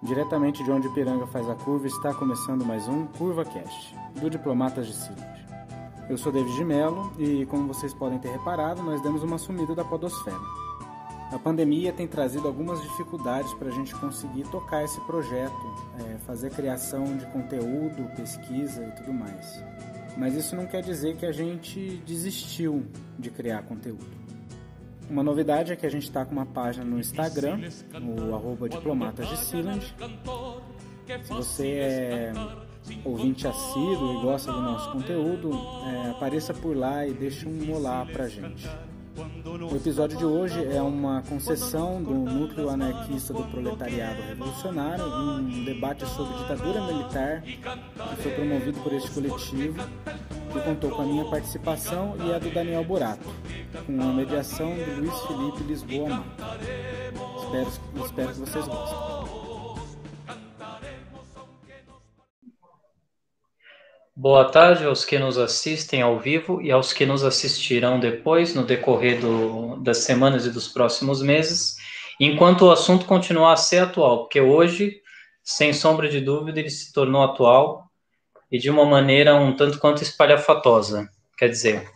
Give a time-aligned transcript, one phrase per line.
[0.00, 4.86] Diretamente de onde Piranga faz a curva, está começando mais um Curva Cast, do Diplomatas
[4.86, 5.24] de Silas.
[6.08, 9.74] Eu sou David de Mello e, como vocês podem ter reparado, nós demos uma sumida
[9.74, 10.38] da podosfera.
[11.32, 15.52] A pandemia tem trazido algumas dificuldades para a gente conseguir tocar esse projeto,
[15.98, 19.64] é, fazer criação de conteúdo, pesquisa e tudo mais.
[20.16, 22.86] Mas isso não quer dizer que a gente desistiu
[23.18, 24.27] de criar conteúdo.
[25.10, 27.60] Uma novidade é que a gente está com uma página no Instagram,
[27.94, 29.94] o arroba diplomatas de Sealand.
[31.22, 32.32] Se você é
[33.04, 35.50] ouvinte assíduo e gosta do nosso conteúdo,
[35.86, 38.68] é, apareça por lá e deixe um olá pra gente.
[39.18, 46.06] O episódio de hoje é uma concessão do Núcleo Anarquista do Proletariado Revolucionário, um debate
[46.06, 49.82] sobre ditadura militar que foi promovido por este coletivo,
[50.52, 53.28] que contou com a minha participação e a do Daniel Burato,
[53.86, 56.24] com a mediação do Luiz Felipe Lisboa.
[57.42, 59.17] Espero, espero que vocês gostem.
[64.20, 68.64] Boa tarde aos que nos assistem ao vivo e aos que nos assistirão depois, no
[68.64, 71.76] decorrer do, das semanas e dos próximos meses,
[72.18, 75.00] enquanto o assunto continuar a ser atual, porque hoje,
[75.44, 77.84] sem sombra de dúvida, ele se tornou atual
[78.50, 81.08] e de uma maneira um tanto quanto espalhafatosa.
[81.38, 81.88] Quer dizer,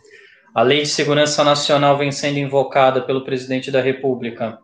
[0.55, 4.57] a Lei de Segurança Nacional vem sendo invocada pelo presidente da República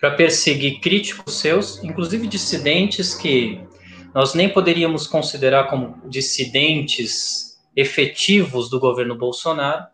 [0.00, 3.67] para perseguir críticos seus, inclusive dissidentes que
[4.14, 9.86] nós nem poderíamos considerar como dissidentes efetivos do governo Bolsonaro,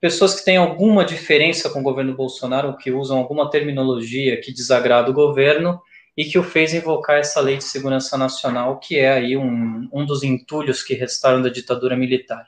[0.00, 5.10] pessoas que têm alguma diferença com o governo Bolsonaro, que usam alguma terminologia que desagrada
[5.10, 5.80] o governo
[6.16, 10.04] e que o fez invocar essa lei de segurança nacional, que é aí um, um
[10.04, 12.46] dos entulhos que restaram da ditadura militar.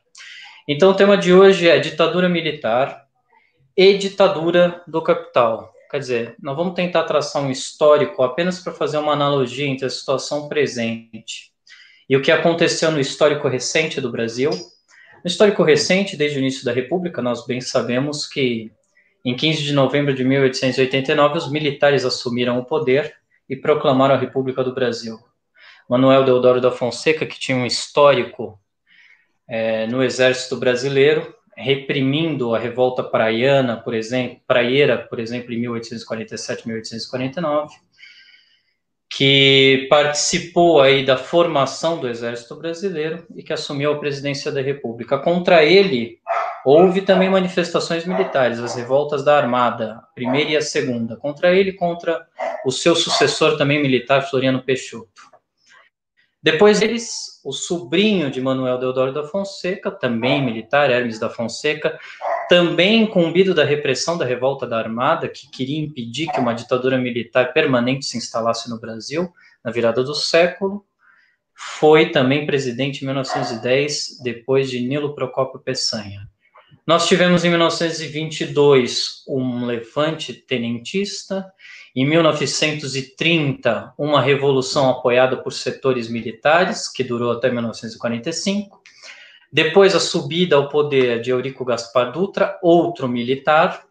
[0.66, 3.06] Então, o tema de hoje é ditadura militar
[3.76, 5.72] e ditadura do capital.
[5.90, 9.90] Quer dizer, nós vamos tentar traçar um histórico apenas para fazer uma analogia entre a
[9.90, 11.50] situação presente
[12.08, 14.50] e o que aconteceu no histórico recente do Brasil.
[14.50, 18.70] No histórico recente, desde o início da República, nós bem sabemos que
[19.24, 23.12] em 15 de novembro de 1889 os militares assumiram o poder
[23.48, 25.18] e proclamaram a República do Brasil.
[25.88, 28.60] Manuel Deodoro da Fonseca, que tinha um histórico
[29.48, 36.66] é, no exército brasileiro, reprimindo a revolta praiana, por exemplo, praieira, por exemplo, em 1847,
[36.66, 37.74] 1849,
[39.12, 45.18] que participou aí da formação do Exército Brasileiro e que assumiu a presidência da República.
[45.18, 46.18] Contra ele,
[46.64, 51.72] houve também manifestações militares, as revoltas da Armada, a primeira e a segunda, contra ele
[51.72, 52.26] contra
[52.64, 55.29] o seu sucessor também militar, Floriano Peixoto.
[56.42, 61.98] Depois eles, o sobrinho de Manuel Deodoro da Fonseca, também militar, Hermes da Fonseca,
[62.48, 67.52] também incumbido da repressão da revolta da Armada, que queria impedir que uma ditadura militar
[67.52, 69.30] permanente se instalasse no Brasil,
[69.62, 70.84] na virada do século,
[71.54, 76.26] foi também presidente em 1910, depois de Nilo Procópio Peçanha.
[76.86, 81.46] Nós tivemos em 1922 um levante tenentista,
[81.94, 88.80] em 1930, uma revolução apoiada por setores militares, que durou até 1945.
[89.52, 93.84] Depois, a subida ao poder de Eurico Gaspar Dutra, outro militar.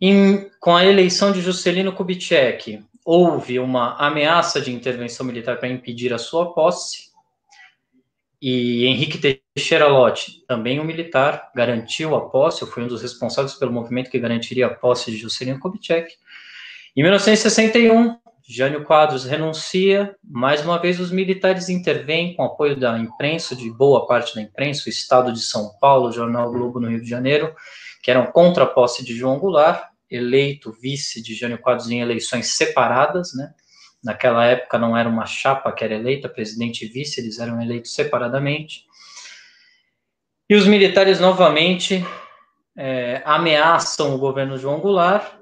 [0.00, 6.12] Em, com a eleição de Juscelino Kubitschek, houve uma ameaça de intervenção militar para impedir
[6.12, 7.10] a sua posse.
[8.40, 9.18] E Henrique
[9.54, 14.18] Teixeira Lott, também um militar, garantiu a posse, foi um dos responsáveis pelo movimento que
[14.18, 16.12] garantiria a posse de Juscelino Kubitschek.
[16.94, 18.16] Em 1961,
[18.48, 24.06] Jânio Quadros renuncia, mais uma vez os militares intervêm com apoio da imprensa, de boa
[24.06, 27.52] parte da imprensa, o Estado de São Paulo, o Jornal Globo no Rio de Janeiro,
[28.02, 32.56] que eram contra a posse de João Goulart, eleito vice de Jânio Quadros em eleições
[32.56, 33.52] separadas, né?
[34.06, 37.92] Naquela época não era uma chapa que era eleita, presidente e vice, eles eram eleitos
[37.92, 38.84] separadamente.
[40.48, 42.06] E os militares novamente
[42.76, 45.32] é, ameaçam o governo João Goulart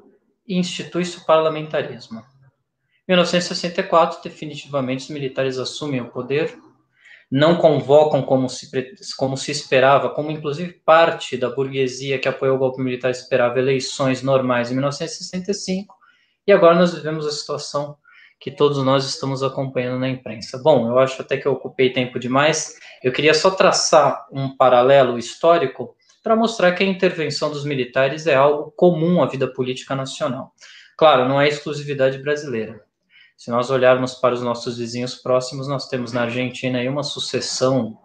[0.49, 2.21] e institui-se o parlamentarismo.
[3.07, 6.57] Em 1964, definitivamente, os militares assumem o poder,
[7.31, 8.71] não convocam como se,
[9.19, 14.23] como se esperava, como inclusive parte da burguesia que apoiou o golpe militar esperava eleições
[14.23, 15.95] normais em 1965,
[16.47, 17.99] e agora nós vivemos a situação
[18.45, 20.61] que todos nós estamos acompanhando na imprensa.
[20.63, 22.75] Bom, eu acho até que eu ocupei tempo demais.
[23.03, 28.35] Eu queria só traçar um paralelo histórico para mostrar que a intervenção dos militares é
[28.35, 30.53] algo comum à vida política nacional.
[30.95, 32.83] Claro, não é exclusividade brasileira.
[33.35, 37.97] Se nós olharmos para os nossos vizinhos próximos, nós temos na Argentina uma sucessão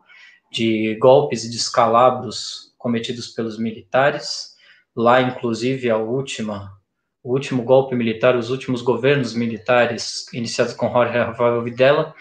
[0.50, 4.56] de golpes e descalabros cometidos pelos militares.
[4.95, 6.78] Lá, inclusive, a última
[7.24, 12.13] o último golpe militar, os últimos governos militares iniciados com Jorge Rafael Videla,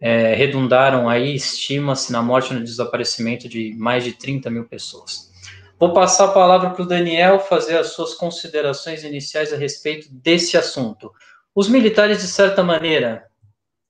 [0.00, 5.30] é, redundaram aí, estima-se, na morte e no desaparecimento de mais de 30 mil pessoas.
[5.78, 10.56] Vou passar a palavra para o Daniel fazer as suas considerações iniciais a respeito desse
[10.56, 11.12] assunto.
[11.54, 13.24] Os militares, de certa maneira,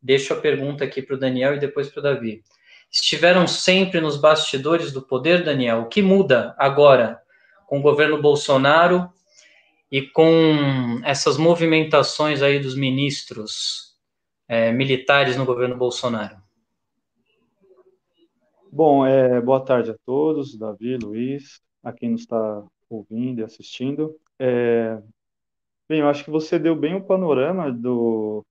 [0.03, 2.43] deixo a pergunta aqui para o Daniel e depois para o Davi,
[2.91, 5.83] estiveram sempre nos bastidores do poder, Daniel.
[5.83, 7.21] O que muda agora
[7.67, 9.11] com o governo Bolsonaro
[9.93, 13.95] e com essas movimentações aí dos ministros
[14.49, 16.39] é, militares no governo Bolsonaro?
[18.73, 24.19] Bom, é, boa tarde a todos, Davi, Luiz, a quem nos está ouvindo e assistindo.
[24.39, 24.99] É,
[25.87, 28.43] bem, eu acho que você deu bem o panorama do,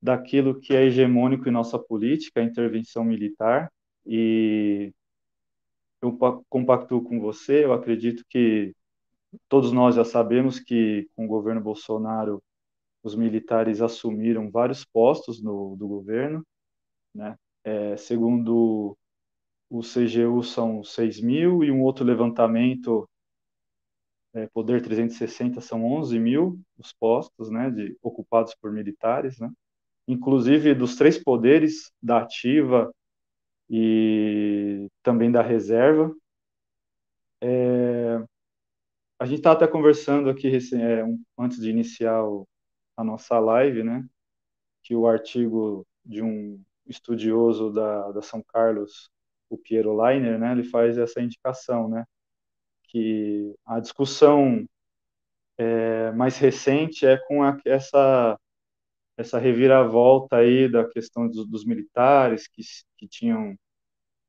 [0.00, 3.72] daquilo que é hegemônico em nossa política, a intervenção militar,
[4.06, 4.92] e
[6.00, 6.16] eu
[6.48, 8.72] compactuo com você, eu acredito que
[9.48, 12.42] todos nós já sabemos que com o governo Bolsonaro
[13.02, 16.44] os militares assumiram vários postos no, do governo,
[17.14, 17.36] né?
[17.62, 18.96] É, segundo
[19.70, 23.08] o CGU são 6 mil e um outro levantamento,
[24.34, 29.50] é, Poder 360, são 11 mil os postos, né, de, ocupados por militares, né?
[30.08, 32.92] Inclusive dos três poderes, da ativa
[33.70, 36.14] e também da reserva.
[37.40, 37.93] É,
[39.24, 42.46] a gente estava até conversando aqui é, um, antes de iniciar o,
[42.94, 44.06] a nossa live, né?
[44.82, 49.10] Que o artigo de um estudioso da, da São Carlos,
[49.48, 50.52] o Piero Leiner, né?
[50.52, 52.04] Ele faz essa indicação, né?
[52.82, 54.66] Que a discussão
[55.56, 58.38] é, mais recente é com a, essa
[59.16, 62.62] essa reviravolta aí da questão dos, dos militares que,
[62.98, 63.56] que tinham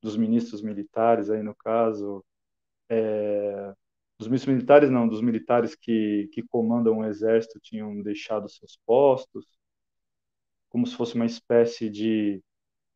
[0.02, 2.24] dos ministros militares aí no caso
[2.88, 3.74] é,
[4.18, 9.46] dos militares não, dos militares que, que comandam o exército tinham deixado seus postos,
[10.68, 12.42] como se fosse uma espécie de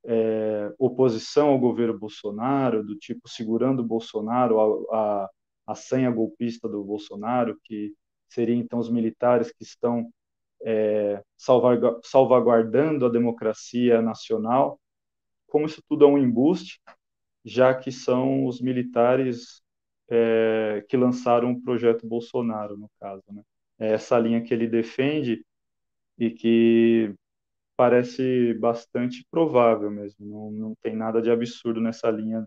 [0.05, 5.31] é, oposição ao governo Bolsonaro, do tipo segurando o Bolsonaro, a, a,
[5.69, 7.93] a senha golpista do Bolsonaro, que
[8.29, 10.11] seria então os militares que estão
[10.63, 11.23] é,
[12.03, 14.81] salvaguardando a democracia nacional,
[15.47, 16.81] como isso tudo é um embuste,
[17.45, 19.63] já que são os militares
[20.11, 23.23] é, que lançaram o projeto Bolsonaro, no caso.
[23.31, 23.43] Né?
[23.79, 25.45] É essa linha que ele defende
[26.19, 27.15] e que
[27.77, 32.47] parece bastante provável mesmo, não, não tem nada de absurdo nessa linha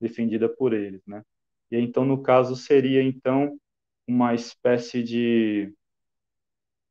[0.00, 1.02] defendida por eles.
[1.06, 1.22] Né?
[1.70, 3.58] E então, no caso, seria então
[4.06, 5.74] uma espécie de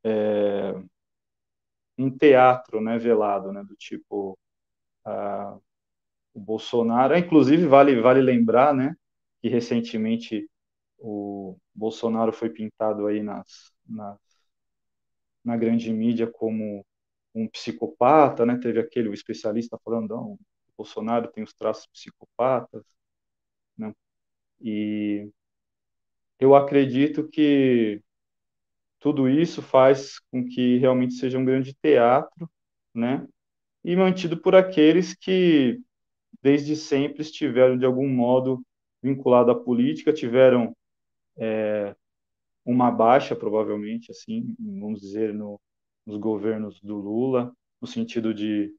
[0.04, 0.74] é,
[1.98, 4.38] um teatro né, velado, né, do tipo
[5.04, 5.58] ah,
[6.32, 8.96] o Bolsonaro, inclusive vale vale lembrar, né,
[9.40, 10.48] que recentemente
[10.98, 14.18] o Bolsonaro foi pintado aí nas, nas,
[15.44, 16.84] na grande mídia como
[17.34, 18.58] um psicopata, né?
[18.58, 20.38] Teve aquele o especialista falando, não, o
[20.76, 22.84] Bolsonaro tem os traços psicopatas,
[23.76, 23.94] né?
[24.60, 25.30] E
[26.38, 28.02] eu acredito que
[28.98, 32.50] tudo isso faz com que realmente seja um grande teatro,
[32.94, 33.26] né?
[33.84, 35.80] E mantido por aqueles que
[36.42, 38.62] desde sempre estiveram de algum modo
[39.02, 40.76] vinculado à política tiveram
[41.36, 41.94] é,
[42.64, 45.60] uma baixa, provavelmente, assim, vamos dizer, no,
[46.06, 48.74] nos governos do Lula, no sentido de,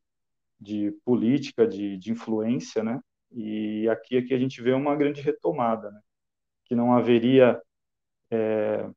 [0.59, 2.99] de política, de, de influência, né?
[3.31, 6.01] E aqui, aqui a gente vê uma grande retomada, né?
[6.65, 7.61] Que não haveria
[8.29, 8.89] é,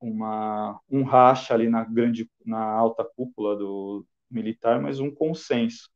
[0.00, 5.90] uma, um racha ali na grande, na alta cúpula do militar, mas um consenso.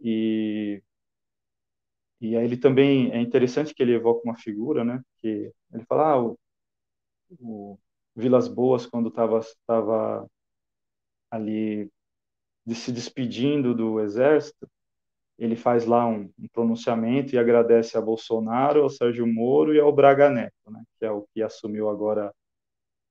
[0.00, 0.82] E
[2.22, 5.02] e aí ele também é interessante que ele evoca uma figura, né?
[5.18, 6.38] Que ele fala, ah, o,
[7.40, 7.78] o
[8.14, 10.30] Vilas Boas quando estava tava
[11.28, 11.90] ali
[12.64, 14.70] de se despedindo do exército,
[15.36, 19.92] ele faz lá um, um, pronunciamento e agradece a Bolsonaro, ao Sérgio Moro e ao
[19.92, 20.84] Braga Neto, né?
[21.00, 22.32] Que é o que assumiu agora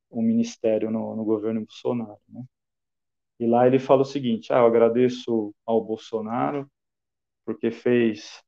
[0.09, 2.45] o ministério no, no governo Bolsonaro, né?
[3.41, 6.65] E lá ele fala o seguinte: ah, eu agradeço ao Bolsonaro
[7.43, 8.41] porque fez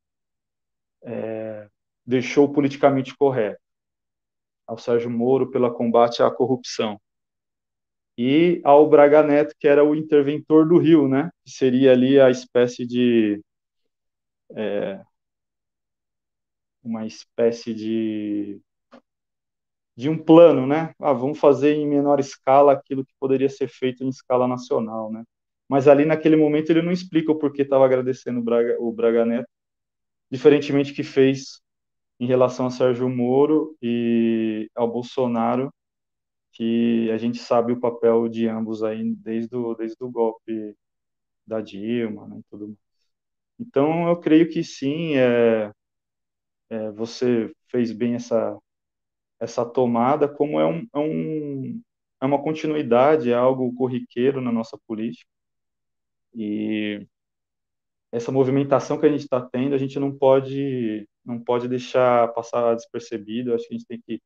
[1.04, 1.68] é,
[2.06, 3.62] deixou politicamente correto
[4.68, 7.00] ao Sérgio Moro pela combate à corrupção
[8.18, 11.30] e ao Braga Neto que era o interventor do Rio, né?
[11.44, 13.42] Que seria ali a espécie de
[14.56, 15.04] é,
[16.84, 18.62] uma espécie de
[19.96, 20.94] de um plano, né?
[21.00, 25.24] Ah, vamos fazer em menor escala aquilo que poderia ser feito em escala nacional, né?
[25.70, 29.26] Mas ali naquele momento ele não explica o porquê estava agradecendo o Braga, o Braga
[29.26, 29.48] Neto,
[30.34, 31.62] diferentemente que fez
[32.20, 35.72] em relação a Sérgio Moro e ao Bolsonaro,
[36.54, 40.76] que a gente sabe o papel de ambos aí desde o, desde o golpe
[41.46, 42.80] da Dilma né, tudo mais.
[43.60, 45.72] Então, eu creio que sim, é,
[46.72, 48.58] é, você fez bem essa,
[49.40, 51.82] essa tomada, como é, um, é, um,
[52.22, 55.30] é uma continuidade, é algo corriqueiro na nossa política.
[56.34, 57.08] E
[58.14, 62.76] essa movimentação que a gente está tendo, a gente não pode, não pode deixar passar
[62.76, 64.22] despercebido, acho que a gente tem que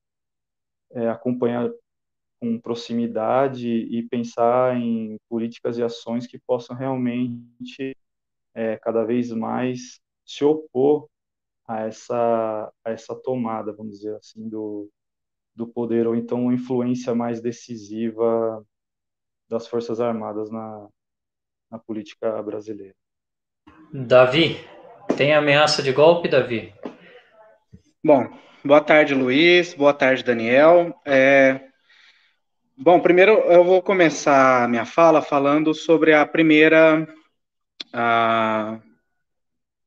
[0.91, 1.71] é, acompanhar
[2.37, 7.95] com proximidade e pensar em políticas e ações que possam realmente
[8.53, 11.07] é, cada vez mais se opor
[11.65, 14.89] a essa, a essa tomada, vamos dizer assim, do,
[15.55, 18.65] do poder, ou então uma influência mais decisiva
[19.49, 20.89] das Forças Armadas na,
[21.71, 22.95] na política brasileira.
[23.93, 24.59] Davi,
[25.15, 26.73] tem ameaça de golpe, Davi?
[28.03, 28.27] Bom,
[28.63, 30.93] boa tarde, Luiz, boa tarde, Daniel.
[31.05, 31.67] É,
[32.79, 37.07] Bom, primeiro eu vou começar a minha fala falando sobre a primeira
[37.91, 38.79] a,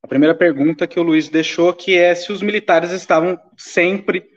[0.03, 4.29] a, primeira pergunta que o Luiz deixou, que é se os militares estavam sempre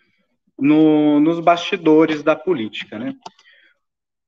[0.59, 3.15] no, nos bastidores da política, né?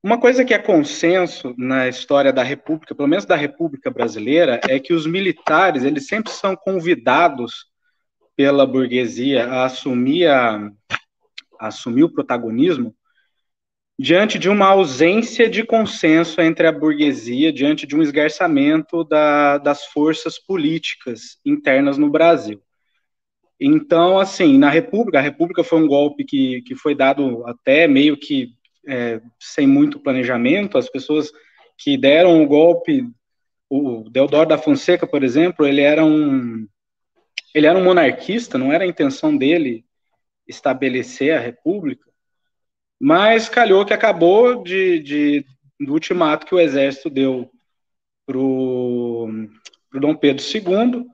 [0.06, 4.80] Uma coisa que é consenso na história da República, pelo menos da República Brasileira, é
[4.80, 7.66] que os militares eles sempre são convidados
[8.36, 10.58] pela burguesia a assumir, a,
[11.60, 12.96] a assumir o protagonismo
[13.98, 19.86] diante de uma ausência de consenso entre a burguesia, diante de um esgarçamento da, das
[19.86, 22.62] forças políticas internas no Brasil.
[23.60, 28.16] Então, assim, na República, a República foi um golpe que, que foi dado até meio
[28.16, 28.55] que
[28.88, 31.32] é, sem muito planejamento, as pessoas
[31.78, 33.08] que deram o golpe,
[33.70, 36.68] o Deodoro da Fonseca, por exemplo, ele era um
[37.54, 39.86] ele era um monarquista, não era a intenção dele
[40.46, 42.10] estabelecer a República,
[43.00, 45.46] mas calhou que acabou de, de
[45.80, 47.50] do ultimato que o exército deu
[48.26, 49.30] para o
[49.94, 51.06] Dom Pedro II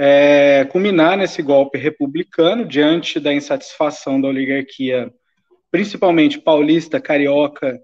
[0.00, 5.12] é, culminar nesse golpe republicano diante da insatisfação da oligarquia,
[5.70, 7.80] principalmente paulista, carioca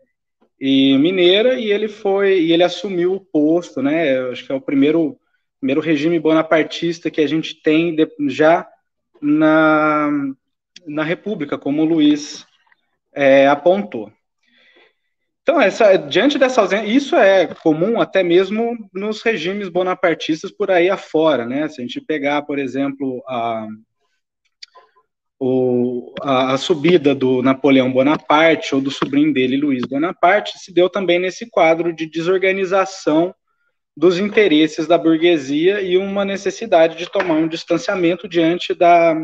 [0.61, 4.19] e mineira, e ele foi e ele assumiu o posto, né?
[4.31, 5.19] Acho que é o primeiro
[5.61, 8.69] primeiro regime bonapartista que a gente tem de, já
[9.21, 10.11] na,
[10.87, 12.47] na República, como o Luiz
[13.15, 14.13] é, apontou.
[15.41, 20.91] Então, essa, diante dessa ausência, isso é comum até mesmo nos regimes bonapartistas por aí
[20.91, 21.67] afora, né?
[21.69, 23.67] Se a gente pegar, por exemplo, a,
[25.47, 30.89] o, a, a, subida do Napoleão Bonaparte ou do sobrinho dele, Luiz Bonaparte, se deu
[30.89, 33.35] também nesse quadro de desorganização
[33.95, 39.15] dos interesses da burguesia e uma necessidade de tomar um distanciamento diante da,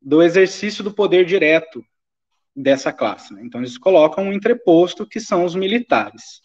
[0.00, 1.84] do exercício do poder direto
[2.54, 3.34] dessa classe.
[3.34, 3.42] Né?
[3.44, 6.40] Então, eles colocam um entreposto que são os militares.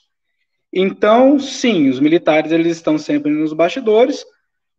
[0.73, 4.25] Então, sim, os militares eles estão sempre nos bastidores,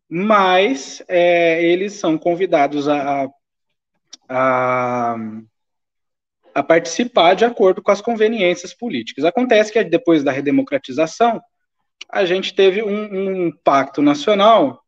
[0.09, 3.29] mas é, eles são convidados a, a,
[4.27, 5.15] a,
[6.67, 9.25] participar de acordo com as conveniências políticas.
[9.25, 11.41] Acontece que depois da redemocratização,
[12.09, 14.83] a gente teve um, um pacto nacional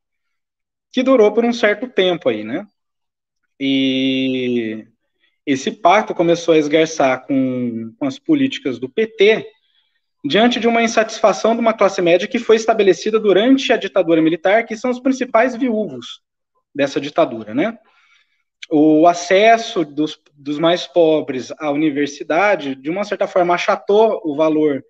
[0.92, 2.66] que durou por um certo tempo aí, né?
[3.60, 4.88] E
[5.46, 9.48] esse pacto começou a esgarçar com, com as políticas do PT,
[10.24, 14.66] diante de uma insatisfação de uma classe média que foi estabelecida durante a ditadura militar,
[14.66, 16.22] que são os principais viúvos
[16.74, 17.78] dessa ditadura, né?
[18.72, 24.84] O acesso dos, dos mais pobres à universidade, de uma certa forma, achatou o valor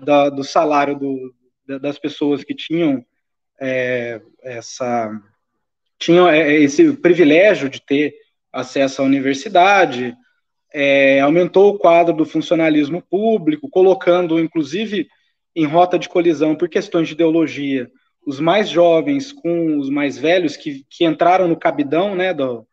[0.00, 1.34] da, do salário do,
[1.78, 3.04] das pessoas que tinham
[3.60, 5.10] é, essa
[5.98, 8.14] tinham é, esse privilégio de ter
[8.52, 10.16] acesso à universidade,
[10.74, 15.06] é, aumentou o quadro do funcionalismo público, colocando, inclusive,
[15.54, 17.88] em rota de colisão por questões de ideologia,
[18.26, 22.66] os mais jovens com os mais velhos que, que entraram no cabidão né, do,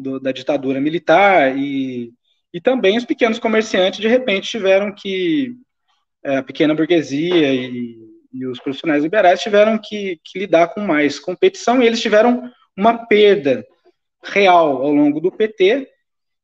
[0.00, 2.12] do, da ditadura militar e,
[2.52, 5.54] e também os pequenos comerciantes de repente tiveram que
[6.24, 7.96] é, a pequena burguesia e,
[8.32, 13.06] e, os profissionais liberais tiveram que, que lidar com mais competição e eles tiveram uma
[13.06, 13.64] perda
[14.22, 15.88] real ao longo do PT,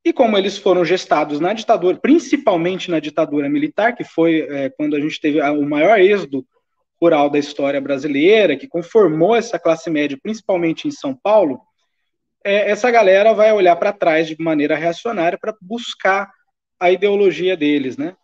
[0.04, 4.94] e como eles foram gestados na ditadura, principalmente na ditadura militar, que foi é, quando
[4.94, 6.44] a gente teve o maior êxodo
[7.00, 11.60] rural da história brasileira, que conformou essa classe média, principalmente em São Paulo,
[12.44, 16.30] é, essa galera vai olhar para trás de maneira reacionária para buscar
[16.78, 18.14] a ideologia deles, né?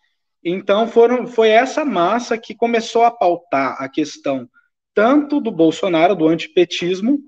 [0.45, 4.49] Então foram, foi essa massa que começou a pautar a questão
[4.95, 7.19] tanto do Bolsonaro, do antipetismo,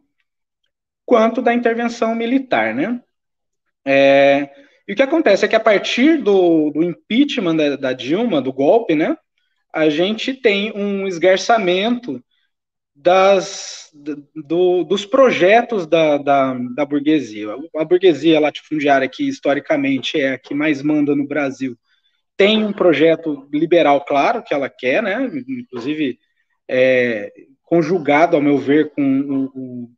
[1.05, 3.01] quanto da intervenção militar, né?
[3.85, 4.51] É,
[4.87, 8.53] E o que acontece é que a partir do, do impeachment da, da, Dilma, do
[8.53, 9.17] golpe, né,
[9.73, 12.23] a gente tem um esgarçamento
[13.03, 13.91] das,
[14.35, 17.49] do, dos projetos da, da, da, burguesia.
[17.77, 21.77] A burguesia latifundiária, que historicamente é a que mais manda no Brasil,
[22.37, 26.19] tem um projeto liberal claro que ela quer, né, inclusive
[26.69, 27.33] é,
[27.63, 29.91] conjugado, ao meu ver, com o, o,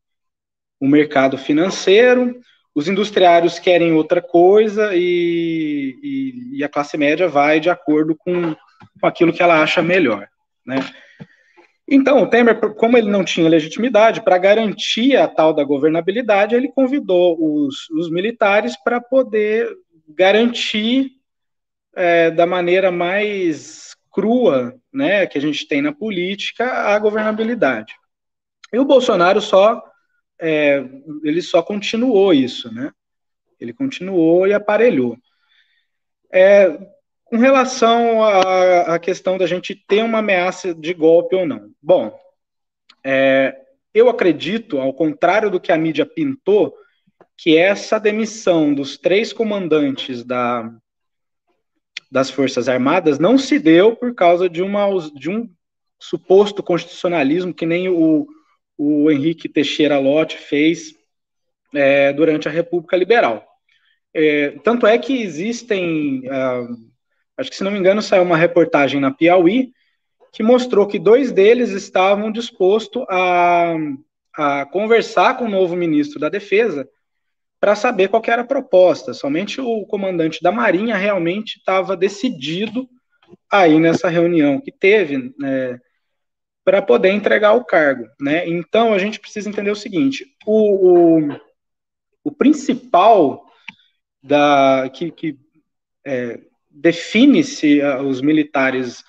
[0.80, 2.40] o mercado financeiro
[2.74, 8.54] os industriários querem outra coisa e, e, e, a classe média vai de acordo com,
[9.00, 10.26] com aquilo que ela acha melhor,
[10.66, 10.76] né?
[11.86, 16.72] Então, o Temer, como ele não tinha legitimidade, para garantir a tal da governabilidade, ele
[16.72, 19.68] convidou os, os militares para poder
[20.08, 21.10] garantir
[21.94, 27.94] é, da maneira mais crua, né, que a gente tem na política, a governabilidade.
[28.72, 29.82] E o Bolsonaro só
[30.40, 30.84] é,
[31.22, 32.90] ele só continuou isso, né?
[33.60, 35.16] Ele continuou e aparelhou.
[36.32, 36.76] É,
[37.34, 41.68] com relação à, à, questão da gente ter uma ameaça de golpe ou não.
[41.82, 42.16] Bom,
[43.02, 43.56] é,
[43.92, 46.72] eu acredito, ao contrário do que a mídia pintou,
[47.36, 50.72] que essa demissão dos três comandantes da,
[52.08, 54.86] das Forças Armadas não se deu por causa de, uma,
[55.16, 55.50] de um
[55.98, 58.28] suposto constitucionalismo que nem o,
[58.78, 60.94] o Henrique Teixeira Lott fez
[61.74, 63.44] é, durante a República Liberal.
[64.14, 66.93] É, tanto é que existem, uh,
[67.36, 69.72] acho que se não me engano, saiu uma reportagem na Piauí
[70.32, 73.74] que mostrou que dois deles estavam dispostos a,
[74.36, 76.88] a conversar com o novo ministro da Defesa
[77.60, 79.14] para saber qual era a proposta.
[79.14, 82.88] Somente o comandante da Marinha realmente estava decidido
[83.50, 85.80] aí nessa reunião que teve, né,
[86.64, 88.48] para poder entregar o cargo, né?
[88.48, 91.40] Então a gente precisa entender o seguinte: o, o,
[92.24, 93.44] o principal
[94.22, 95.38] da que, que
[96.04, 96.40] é,
[96.74, 99.04] define se uh, os militares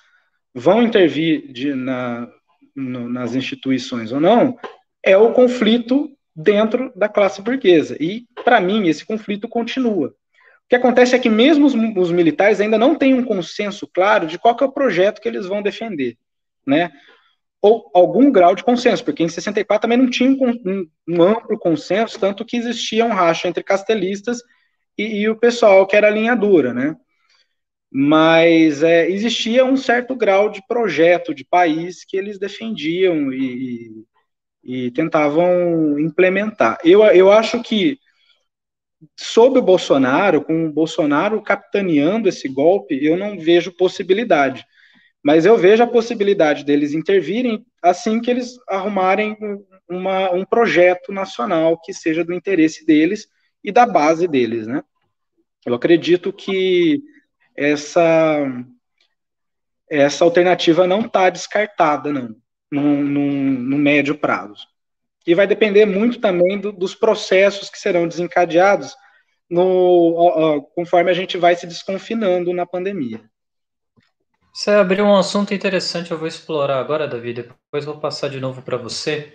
[0.54, 2.28] vão intervir de, na,
[2.74, 4.56] no, nas instituições ou não
[5.02, 7.96] é o conflito dentro da classe burguesa.
[8.00, 10.08] E, para mim, esse conflito continua.
[10.08, 14.26] O que acontece é que mesmo os, os, militares ainda não têm um consenso claro
[14.26, 16.16] de qual é o projeto que eles vão defender.
[16.66, 16.90] Né?
[17.66, 22.18] ou algum grau de consenso, porque em 64 também não tinha um, um amplo consenso,
[22.18, 24.40] tanto que existia um racha entre castelistas
[24.96, 26.96] e, e o pessoal que era linha dura, né?
[27.90, 34.04] Mas é, existia um certo grau de projeto de país que eles defendiam e,
[34.62, 36.78] e tentavam implementar.
[36.84, 37.98] Eu, eu acho que
[39.16, 44.64] sob o Bolsonaro, com o Bolsonaro capitaneando esse golpe, eu não vejo possibilidade.
[45.22, 49.36] Mas eu vejo a possibilidade deles intervirem assim que eles arrumarem
[49.88, 53.26] uma, um projeto nacional que seja do interesse deles
[53.62, 54.82] e da base deles, né?
[55.64, 57.02] Eu acredito que
[57.56, 58.38] essa
[59.88, 62.34] essa alternativa não está descartada, não,
[62.70, 64.66] no, no, no, médio prazo.
[65.26, 68.96] E vai depender muito também do, dos processos que serão desencadeados
[69.48, 73.22] no, conforme a gente vai se desconfinando na pandemia.
[74.52, 78.62] Você abriu um assunto interessante, eu vou explorar agora, Davi, depois vou passar de novo
[78.62, 79.34] para você.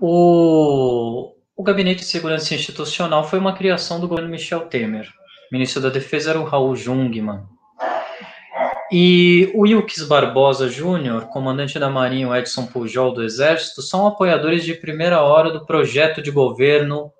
[0.00, 5.12] O, o Gabinete de Segurança Institucional foi uma criação do governo Michel Temer.
[5.54, 7.46] Ministro da Defesa era o Raul Jungmann.
[8.90, 14.64] E o Wilkes Barbosa Júnior, comandante da Marinha, o Edson Pujol do Exército, são apoiadores
[14.64, 17.12] de primeira hora do projeto de governo,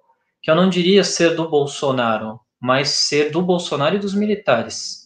[0.43, 5.05] que eu não diria ser do Bolsonaro, mas ser do Bolsonaro e dos militares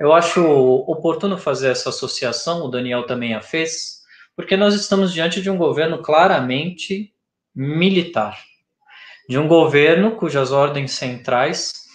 [0.00, 3.98] eu acho oportuno fazer essa associação, o Daniel também a fez,
[4.36, 7.12] porque nós estamos diante de um governo claramente
[7.54, 8.38] militar,
[9.28, 11.87] de um governo cujas ordens centrais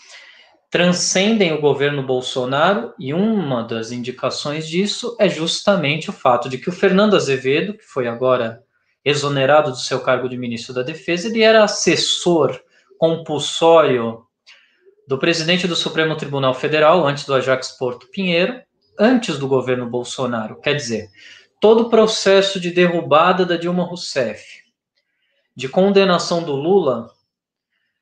[0.73, 6.67] transcendem o governo Bolsonaro, e uma das indicações disso é justamente o fato de que
[6.67, 8.63] o Fernando Azevedo, que foi agora
[9.05, 12.59] exonerado do seu cargo de ministro da Defesa, ele era assessor
[12.97, 14.25] compulsório
[15.07, 18.59] do presidente do Supremo Tribunal Federal, antes do Ajax Porto Pinheiro,
[18.97, 20.59] antes do governo Bolsonaro.
[20.59, 21.11] Quer dizer,
[21.61, 24.43] todo o processo de derrubada da Dilma Rousseff,
[25.55, 27.11] de condenação do Lula,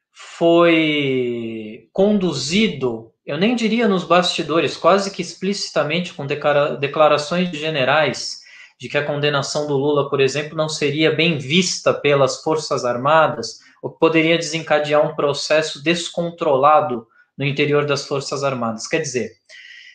[0.09, 8.41] foi conduzido, eu nem diria nos bastidores, quase que explicitamente com declarações de generais
[8.79, 13.59] de que a condenação do Lula, por exemplo, não seria bem vista pelas Forças Armadas,
[13.81, 17.05] o que poderia desencadear um processo descontrolado
[17.37, 18.87] no interior das Forças Armadas.
[18.87, 19.29] Quer dizer,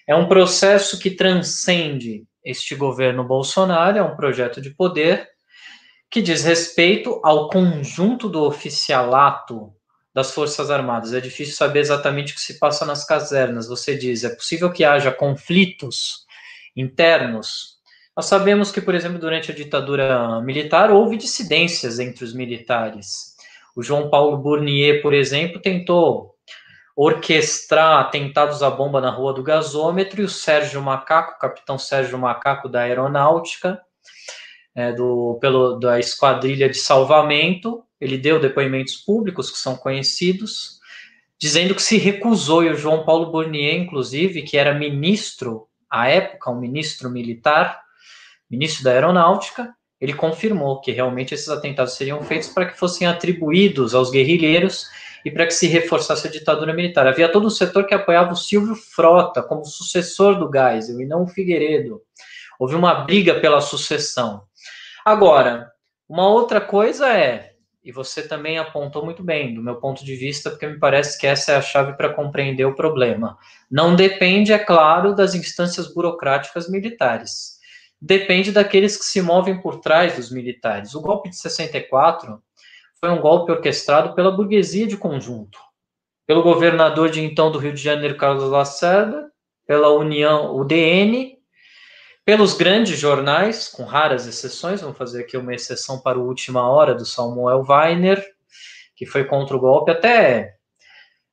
[0.07, 5.29] é um processo que transcende este governo Bolsonaro, é um projeto de poder
[6.09, 9.73] que diz respeito ao conjunto do oficialato
[10.17, 11.13] das Forças Armadas.
[11.13, 13.69] É difícil saber exatamente o que se passa nas casernas.
[13.69, 16.25] Você diz, é possível que haja conflitos
[16.75, 17.77] internos?
[18.17, 23.37] Nós sabemos que, por exemplo, durante a ditadura militar houve dissidências entre os militares.
[23.77, 26.35] O João Paulo Bournier, por exemplo, tentou
[26.97, 32.71] orquestrar atentados à bomba na Rua do Gasômetro e o Sérgio Macaco, capitão Sérgio Macaco
[32.71, 33.83] da Aeronáutica,
[34.75, 40.79] é, do, pelo, da Esquadrilha de Salvamento, ele deu depoimentos públicos que são conhecidos,
[41.39, 46.51] dizendo que se recusou, e o João Paulo Bournier, inclusive, que era ministro, à época,
[46.51, 47.81] um ministro militar,
[48.51, 53.95] ministro da Aeronáutica, ele confirmou que realmente esses atentados seriam feitos para que fossem atribuídos
[53.95, 54.87] aos guerrilheiros
[55.25, 57.07] e para que se reforçasse a ditadura militar.
[57.07, 61.25] Havia todo um setor que apoiava o Silvio Frota como sucessor do Geisel e não
[61.25, 62.03] o Figueiredo.
[62.59, 64.43] Houve uma briga pela sucessão.
[65.05, 65.71] Agora,
[66.09, 67.56] uma outra coisa é,
[67.87, 71.27] e você também apontou muito bem, do meu ponto de vista, porque me parece que
[71.27, 73.39] essa é a chave para compreender o problema.
[73.71, 77.57] Não depende, é claro, das instâncias burocráticas militares
[78.01, 80.95] depende daqueles que se movem por trás dos militares.
[80.95, 82.41] O golpe de 64
[83.01, 85.59] foi um golpe orquestrado pela burguesia de conjunto,
[86.27, 89.31] pelo governador de então do Rio de Janeiro, Carlos Lacerda,
[89.67, 91.36] pela União, UDN,
[92.27, 96.93] pelos grandes jornais, com raras exceções, vamos fazer aqui uma exceção para o Última Hora,
[96.93, 98.21] do Samuel Weiner,
[98.97, 100.57] que foi contra o golpe, até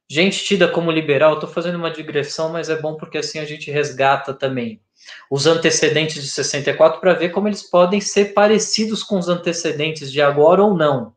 [0.07, 3.71] gente tida como liberal, estou fazendo uma digressão, mas é bom porque assim a gente
[3.71, 4.79] resgata também
[5.31, 10.21] os antecedentes de 64 para ver como eles podem ser parecidos com os antecedentes de
[10.21, 11.15] agora ou não.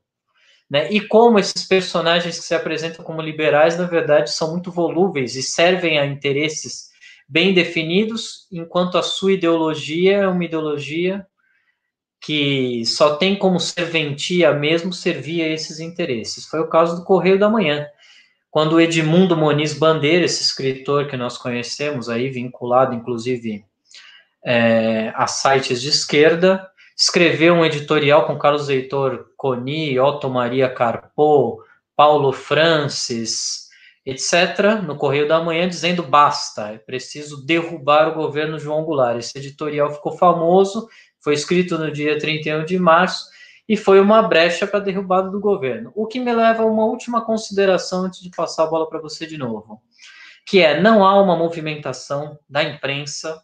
[0.71, 0.91] Né?
[0.91, 5.43] E como esses personagens que se apresentam como liberais, na verdade, são muito volúveis e
[5.43, 6.91] servem a interesses
[7.29, 11.27] bem definidos, enquanto a sua ideologia é uma ideologia
[12.21, 16.47] que só tem como serventia mesmo servir a esses interesses.
[16.47, 17.87] Foi o caso do Correio da Manhã.
[18.51, 23.65] Quando Edmundo Moniz Bandeira, esse escritor que nós conhecemos aí, vinculado inclusive
[24.45, 31.63] é, a sites de esquerda, escreveu um editorial com Carlos Heitor Coni, Otto Maria Carpo,
[31.95, 33.66] Paulo Francis,
[34.07, 39.19] etc., no Correio da Manhã, dizendo basta, é preciso derrubar o governo João Goulart.
[39.19, 40.89] Esse editorial ficou famoso,
[41.21, 43.27] foi escrito no dia 31 de março
[43.69, 45.91] e foi uma brecha para a derrubada do governo.
[45.97, 49.27] O que me leva a uma última consideração antes de passar a bola para você
[49.27, 49.83] de novo,
[50.47, 53.43] que é não há uma movimentação da imprensa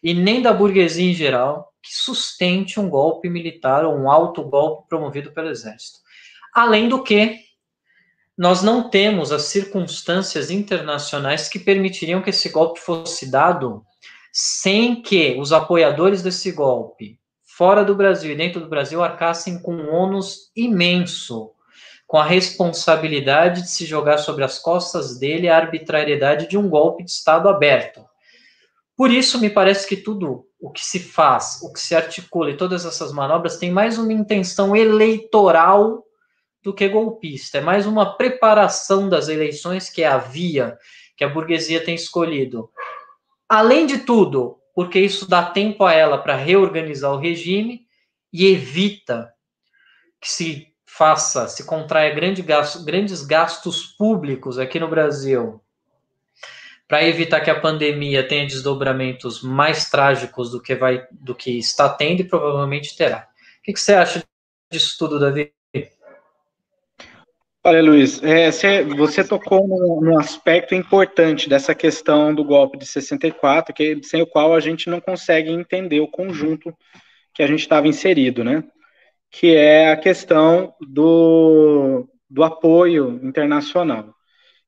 [0.00, 4.88] e nem da burguesia em geral que sustente um golpe militar ou um alto golpe
[4.88, 5.98] promovido pelo exército.
[6.54, 7.40] Além do que,
[8.36, 13.84] nós não temos as circunstâncias internacionais que permitiriam que esse golpe fosse dado
[14.32, 19.76] sem que os apoiadores desse golpe, fora do Brasil e dentro do Brasil, arcassem com
[19.76, 21.52] um ônus imenso,
[22.04, 27.04] com a responsabilidade de se jogar sobre as costas dele a arbitrariedade de um golpe
[27.04, 28.04] de Estado aberto.
[28.96, 32.56] Por isso, me parece que tudo o que se faz, o que se articula e
[32.56, 36.03] todas essas manobras tem mais uma intenção eleitoral
[36.64, 37.58] do que golpista.
[37.58, 40.76] É mais uma preparação das eleições que é a via
[41.16, 42.70] que a burguesia tem escolhido.
[43.48, 47.86] Além de tudo, porque isso dá tempo a ela para reorganizar o regime
[48.32, 49.32] e evita
[50.20, 55.60] que se faça, se contraia grande gasto, grandes gastos públicos aqui no Brasil
[56.88, 61.88] para evitar que a pandemia tenha desdobramentos mais trágicos do que vai do que está
[61.88, 63.28] tendo e provavelmente terá.
[63.58, 64.22] O que, que você acha
[64.70, 65.53] disso tudo, Davi?
[67.66, 68.50] Olha, Luiz, é,
[68.94, 74.54] você tocou num, aspecto importante dessa questão do golpe de 64, que, sem o qual
[74.54, 76.76] a gente não consegue entender o conjunto
[77.32, 78.62] que a gente estava inserido, né?
[79.30, 84.14] Que é a questão do, do apoio internacional.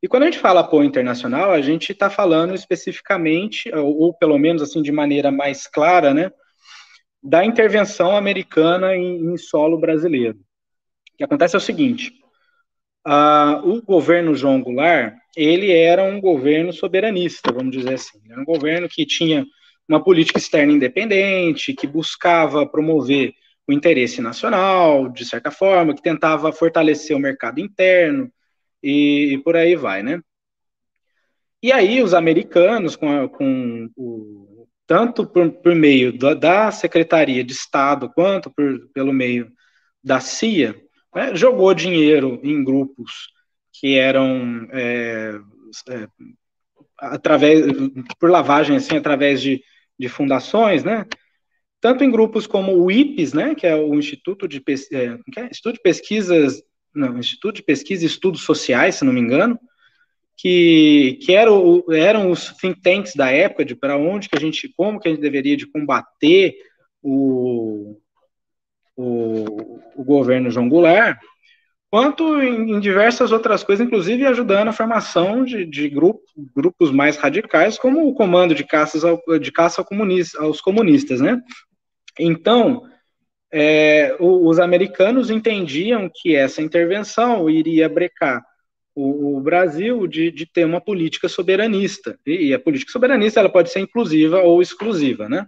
[0.03, 4.39] E quando a gente fala apoio internacional, a gente está falando especificamente, ou, ou, pelo
[4.39, 6.33] menos assim de maneira mais clara, né,
[7.23, 10.39] da intervenção americana em, em solo brasileiro.
[11.13, 12.26] O que acontece é o seguinte:
[13.07, 18.19] uh, o governo João Goulart ele era um governo soberanista, vamos dizer assim.
[18.29, 19.47] Era um governo que tinha
[19.89, 23.35] uma política externa independente, que buscava promover
[23.69, 28.33] o interesse nacional, de certa forma, que tentava fortalecer o mercado interno,
[28.83, 30.21] e, e por aí vai, né?
[31.63, 37.43] E aí os americanos, com, a, com o, tanto por, por meio da, da, Secretaria
[37.43, 39.51] de Estado quanto por, pelo meio
[40.03, 40.77] da CIA,
[41.17, 43.31] né, jogou dinheiro em grupos
[43.73, 45.33] que eram é,
[45.89, 46.09] é,
[46.99, 47.65] através
[48.21, 49.63] por lavagem assim através de,
[49.99, 51.07] de fundações, né?
[51.81, 55.75] Tanto em grupos como o IPES, né, que é o Instituto de, é, é, Instituto
[55.75, 56.63] de Pesquisas
[56.95, 59.59] não, Instituto de Pesquisa e Estudos Sociais, se não me engano,
[60.37, 64.71] que, que eram, eram os think tanks da época de para onde que a gente,
[64.77, 66.57] como que a gente deveria de combater
[67.03, 67.99] o,
[68.97, 71.19] o, o governo João Goulart,
[71.91, 76.23] quanto em, em, diversas outras coisas, inclusive ajudando a formação de, de grupo,
[76.55, 81.21] grupos mais radicais, como o comando de, caças ao, de caça ao comunista, aos comunistas,
[81.21, 81.41] né?
[82.19, 82.83] Então,
[83.53, 88.45] é, os americanos entendiam que essa intervenção iria brecar
[88.95, 92.19] o, o Brasil de, de, ter uma política soberanista.
[92.27, 95.47] E, a política soberanista ela pode ser inclusiva ou exclusiva, né?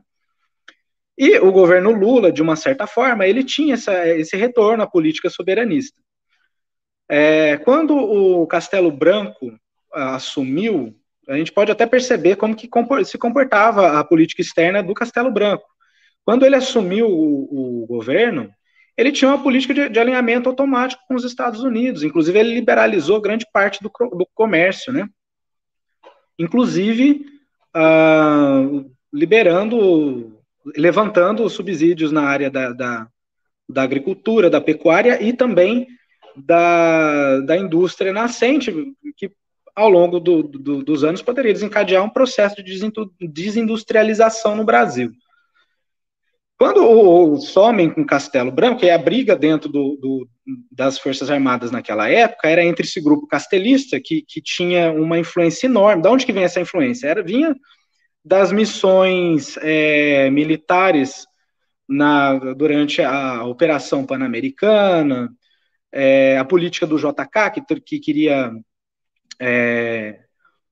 [1.19, 5.29] E o governo Lula, de uma certa forma, ele tinha essa, esse retorno à política
[5.29, 6.01] soberanista.
[7.09, 9.59] É, quando o Castelo Branco
[9.93, 10.95] assumiu,
[11.29, 12.71] a gente pode até perceber como que
[13.05, 15.65] se comportava a política externa do Castelo Branco.
[16.25, 18.49] Quando ele assumiu o, o governo,
[18.97, 22.05] ele tinha uma política de, de, alinhamento automático com os Estados Unidos.
[22.05, 25.09] Inclusive, ele liberalizou grande parte do, do comércio, né?
[26.39, 27.27] Inclusive,
[27.77, 30.38] uh, liberando
[30.77, 33.09] levantando subsídios na área da, da,
[33.69, 35.87] da agricultura, da pecuária e também
[36.37, 38.73] da, da indústria nascente,
[39.17, 39.31] que
[39.75, 42.79] ao longo do, do, dos anos poderia desencadear um processo de
[43.21, 45.13] desindustrialização no Brasil.
[46.59, 50.29] Quando o, o somem com Castelo Branco, e a briga dentro do,
[50.73, 55.69] das Forças Armadas naquela época era entre esse grupo castelista, que, que tinha uma influência
[55.69, 56.03] enorme.
[56.03, 57.07] De onde que vem essa influência?
[57.07, 57.55] Era, vinha
[58.29, 61.27] das missões é, militares
[61.89, 65.31] na, durante a Operação Pan-Americana,
[65.91, 68.53] é, a política do JK, que, que queria
[69.41, 70.21] é,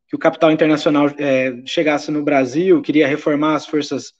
[0.07, 4.12] que o capital internacional é, chegasse no Brasil, queria reformar as forças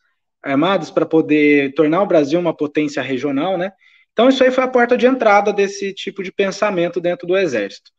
[0.42, 3.70] armadas para poder tornar o Brasil uma potência regional, né?
[4.12, 7.90] Então isso aí foi a porta de entrada desse tipo de pensamento dentro do exército.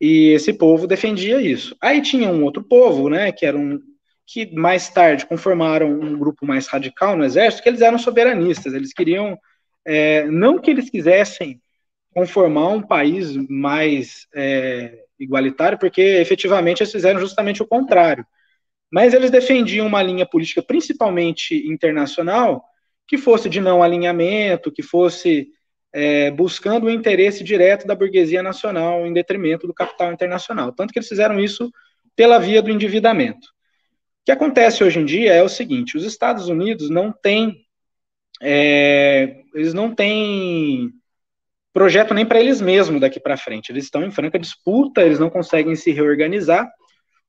[0.00, 1.76] E esse povo defendia isso.
[1.82, 3.78] Aí tinha um outro povo, né, que era um,
[4.26, 8.92] que mais tarde conformaram um grupo mais radical no exército, que eles eram soberanistas, eles
[8.92, 9.38] queriam,
[9.84, 11.60] é, não que eles quisessem
[12.14, 18.24] conformar um país mais é, igualitário, porque efetivamente eles fizeram justamente o contrário,
[18.90, 22.64] mas eles defendiam uma linha política, principalmente internacional,
[23.06, 25.48] que fosse de não alinhamento, que fosse
[25.92, 30.72] é, buscando o interesse direto da burguesia nacional em detrimento do capital internacional.
[30.72, 31.70] Tanto que eles fizeram isso
[32.16, 33.48] pela via do endividamento.
[34.24, 37.66] O que acontece hoje em dia é o seguinte: os Estados Unidos não têm,
[38.40, 40.90] é, eles não têm
[41.74, 43.70] projeto nem para eles mesmos daqui para frente.
[43.70, 46.66] Eles estão em franca disputa, eles não conseguem se reorganizar.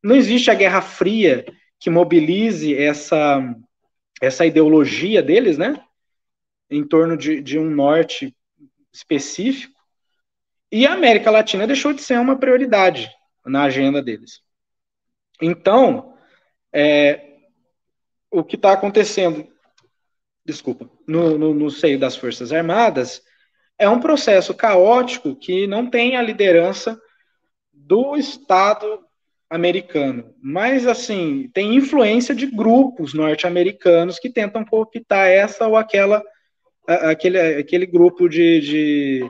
[0.01, 1.45] Não existe a Guerra Fria
[1.81, 3.43] que mobilize essa
[4.21, 5.77] essa ideologia deles, né?
[6.69, 8.33] Em torno de, de um norte
[8.93, 9.75] específico.
[10.71, 13.11] E a América Latina deixou de ser uma prioridade
[13.45, 14.39] na agenda deles.
[15.41, 16.14] Então,
[16.77, 17.21] é,
[18.29, 19.47] o que está acontecendo,
[20.45, 23.21] desculpa, no, no, no seio das Forças Armadas
[23.79, 26.99] é um processo caótico que não tem a liderança
[27.73, 28.99] do Estado
[29.49, 36.21] americano, mas assim tem influência de grupos norte-americanos que tentam cooptar essa ou aquela
[36.87, 39.29] aquele, aquele grupo de, de,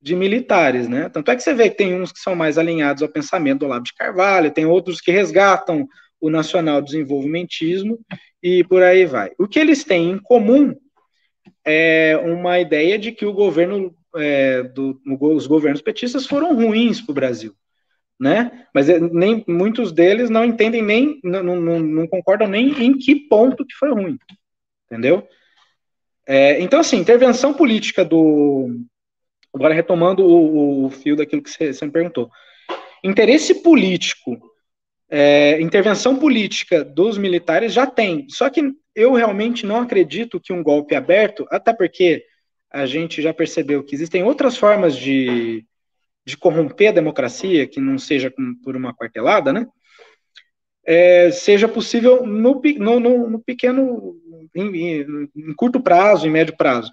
[0.00, 1.08] de, militares, né?
[1.08, 3.66] Tanto é que você vê que tem uns que são mais alinhados ao pensamento do
[3.66, 5.88] Olavo de Carvalho, tem outros que resgatam
[6.22, 7.98] o nacional desenvolvimentismo
[8.40, 9.32] e por aí vai.
[9.36, 10.72] O que eles têm em comum
[11.64, 17.10] é uma ideia de que o governo, é, do, os governos petistas foram ruins para
[17.10, 17.52] o Brasil,
[18.18, 18.66] né?
[18.72, 23.16] Mas é, nem muitos deles não entendem nem, não, não, não, concordam nem em que
[23.16, 24.16] ponto que foi ruim,
[24.86, 25.26] entendeu?
[26.24, 28.68] É, então, assim, intervenção política do.
[29.52, 32.30] Agora, retomando o, o fio daquilo que você, você me perguntou.
[33.02, 34.51] Interesse político
[35.14, 38.62] é, intervenção política dos militares já tem, só que
[38.94, 42.24] eu realmente não acredito que um golpe aberto, até porque
[42.70, 45.66] a gente já percebeu que existem outras formas de,
[46.24, 48.32] de corromper a democracia, que não seja
[48.64, 49.66] por uma quartelada, né?
[50.82, 54.16] É, seja possível no, no, no pequeno,
[54.54, 55.02] em,
[55.36, 56.90] em, curto prazo, em médio prazo.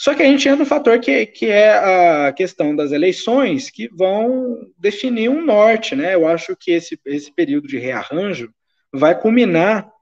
[0.00, 3.86] Só que a gente entra no fator que, que é a questão das eleições, que
[3.88, 6.14] vão definir um norte, né?
[6.14, 8.50] Eu acho que esse, esse período de rearranjo
[8.90, 9.92] vai culminar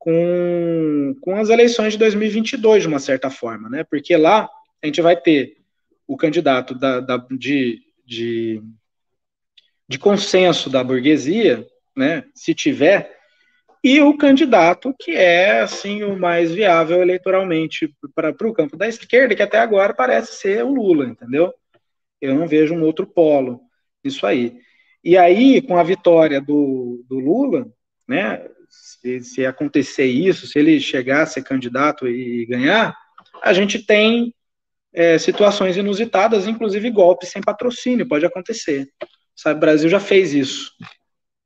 [0.00, 3.84] com, com as eleições de 2022, de uma certa forma, né?
[3.84, 4.50] Porque lá
[4.82, 5.58] a gente vai ter
[6.08, 8.60] o candidato da, da de, de,
[9.88, 11.64] de consenso da burguesia,
[11.96, 12.24] né?
[12.34, 13.16] Se tiver,
[13.88, 19.36] e o candidato que é assim o mais viável eleitoralmente para o campo da esquerda,
[19.36, 21.54] que até agora parece ser o Lula, entendeu?
[22.20, 23.60] Eu não vejo um outro polo
[24.04, 24.58] nisso aí.
[25.04, 27.64] E aí, com a vitória do, do Lula,
[28.08, 32.92] né, se, se acontecer isso, se ele chegar a ser candidato e ganhar,
[33.40, 34.34] a gente tem
[34.92, 38.88] é, situações inusitadas, inclusive golpes sem patrocínio, pode acontecer.
[39.36, 40.72] Sabe, o Brasil já fez isso.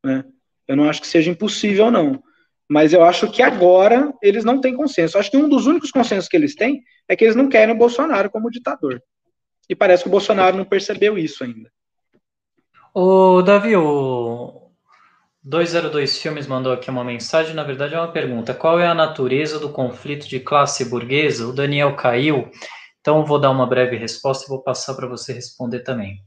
[0.02, 0.24] Né?
[0.66, 2.22] Eu não acho que seja impossível, não.
[2.70, 5.16] Mas eu acho que agora eles não têm consenso.
[5.16, 7.74] Eu acho que um dos únicos consensos que eles têm é que eles não querem
[7.74, 9.02] o Bolsonaro como ditador.
[9.68, 11.68] E parece que o Bolsonaro não percebeu isso ainda.
[12.94, 14.70] O Davi, o
[15.42, 18.54] 202 Filmes mandou aqui uma mensagem, na verdade é uma pergunta.
[18.54, 21.48] Qual é a natureza do conflito de classe burguesa?
[21.48, 22.48] O Daniel caiu,
[23.00, 26.22] então vou dar uma breve resposta e vou passar para você responder também.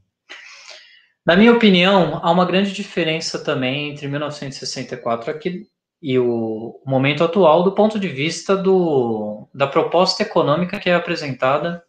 [1.24, 5.66] Na minha opinião, há uma grande diferença também entre 1964 aqui
[6.04, 11.82] e o momento atual do ponto de vista do, da proposta econômica que é apresentada,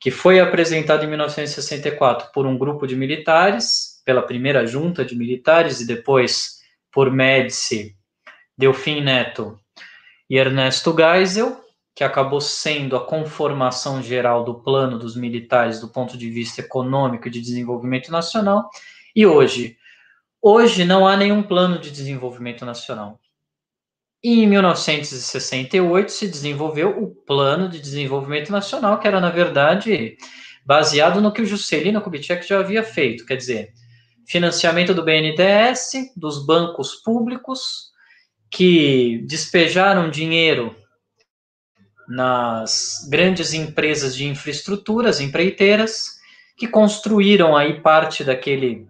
[0.00, 5.78] que foi apresentada em 1964 por um grupo de militares, pela primeira junta de militares
[5.82, 6.60] e depois
[6.90, 7.94] por Médici,
[8.56, 9.60] Delfim Neto
[10.30, 11.60] e Ernesto Geisel,
[11.94, 17.28] que acabou sendo a conformação geral do plano dos militares do ponto de vista econômico
[17.28, 18.70] e de desenvolvimento nacional,
[19.14, 19.76] e hoje
[20.40, 23.20] Hoje não há nenhum plano de desenvolvimento nacional.
[24.22, 30.16] E em 1968 se desenvolveu o Plano de Desenvolvimento Nacional, que era, na verdade,
[30.64, 33.72] baseado no que o Juscelino Kubitschek já havia feito, quer dizer,
[34.26, 37.90] financiamento do BNDES, dos bancos públicos,
[38.50, 40.74] que despejaram dinheiro
[42.08, 46.18] nas grandes empresas de infraestruturas, empreiteiras,
[46.56, 48.88] que construíram aí parte daquele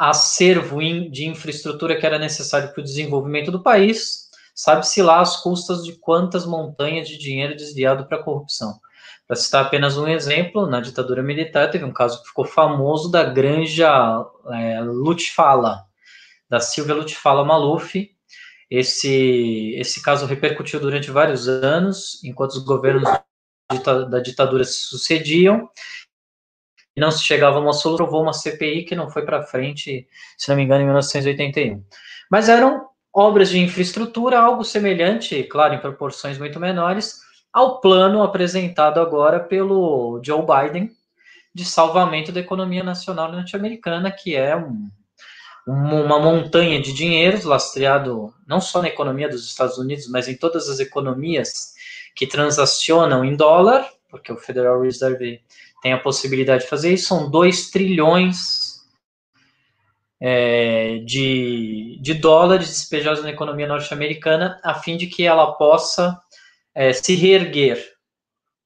[0.00, 5.84] acervo de infraestrutura que era necessário para o desenvolvimento do país, sabe-se lá as custas
[5.84, 8.80] de quantas montanhas de dinheiro desviado para a corrupção.
[9.26, 13.22] Para citar apenas um exemplo, na ditadura militar teve um caso que ficou famoso da
[13.24, 15.84] granja é, Lutfala,
[16.48, 18.10] da Silvia Lutfala Maluf.
[18.70, 23.04] Esse, esse caso repercutiu durante vários anos, enquanto os governos
[24.10, 25.68] da ditadura se sucediam,
[26.96, 30.06] e não se chegava a uma solução, provou uma CPI que não foi para frente,
[30.36, 31.84] se não me engano, em 1981.
[32.30, 37.20] Mas eram obras de infraestrutura, algo semelhante, claro, em proporções muito menores,
[37.52, 40.90] ao plano apresentado agora pelo Joe Biden
[41.52, 44.88] de salvamento da economia nacional norte-americana, que é um,
[45.66, 50.68] uma montanha de dinheiros lastreado não só na economia dos Estados Unidos, mas em todas
[50.68, 51.74] as economias
[52.14, 55.40] que transacionam em dólar, porque o Federal Reserve
[55.82, 58.80] tem a possibilidade de fazer isso, são 2 trilhões
[60.20, 66.20] é, de, de dólares despejados na economia norte-americana, a fim de que ela possa
[66.74, 67.82] é, se reerguer,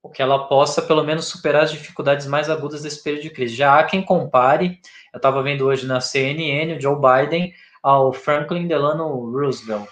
[0.02, 3.54] ou que ela possa, pelo menos, superar as dificuldades mais agudas desse período de crise.
[3.54, 4.80] Já há quem compare,
[5.12, 9.88] eu estava vendo hoje na CNN, o Joe Biden ao Franklin Delano Roosevelt,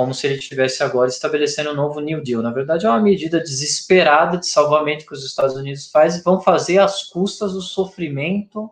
[0.00, 2.40] como se ele estivesse agora estabelecendo um novo New Deal.
[2.40, 6.40] Na verdade, é uma medida desesperada de salvamento que os Estados Unidos fazem e vão
[6.40, 8.70] fazer às custas do sofrimento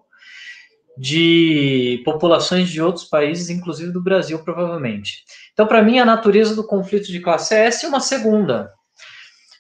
[0.97, 5.23] de populações de outros países, inclusive do Brasil, provavelmente.
[5.53, 8.73] Então, para mim, a natureza do conflito de classe é essa e uma segunda.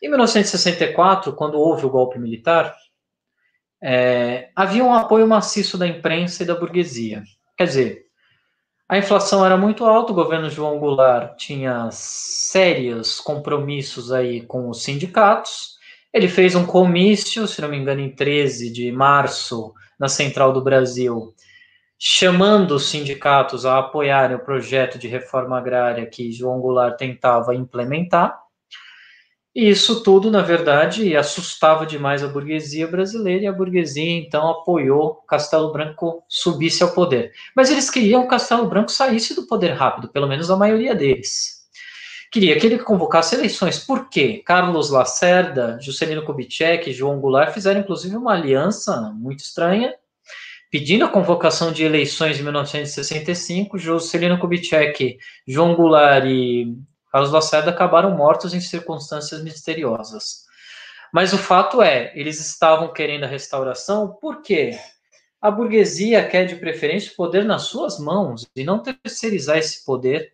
[0.02, 2.74] Em 1964, quando houve o golpe militar,
[3.82, 7.22] é, havia um apoio maciço da imprensa e da burguesia.
[7.58, 8.07] Quer dizer,
[8.88, 14.82] a inflação era muito alta, o governo João Goulart tinha sérios compromissos aí com os
[14.82, 15.76] sindicatos.
[16.10, 20.64] Ele fez um comício, se não me engano, em 13 de março, na Central do
[20.64, 21.34] Brasil,
[21.98, 28.40] chamando os sindicatos a apoiarem o projeto de reforma agrária que João Goulart tentava implementar.
[29.58, 35.16] E isso tudo, na verdade, assustava demais a burguesia brasileira, e a burguesia então apoiou
[35.26, 37.32] Castelo Branco subisse ao poder.
[37.56, 41.66] Mas eles queriam que Castelo Branco saísse do poder rápido, pelo menos a maioria deles.
[42.30, 43.80] Queria que ele convocasse eleições.
[43.80, 44.44] Por quê?
[44.46, 49.92] Carlos Lacerda, Juscelino Kubitschek João Goulart fizeram inclusive uma aliança muito estranha,
[50.70, 53.76] pedindo a convocação de eleições em 1965.
[53.76, 55.18] Juscelino Kubitschek,
[55.48, 56.76] João Goulart e
[57.10, 60.46] Carlos Lacerda acabaram mortos em circunstâncias misteriosas.
[61.12, 64.78] Mas o fato é, eles estavam querendo a restauração porque
[65.40, 70.32] a burguesia quer de preferência o poder nas suas mãos e não terceirizar esse poder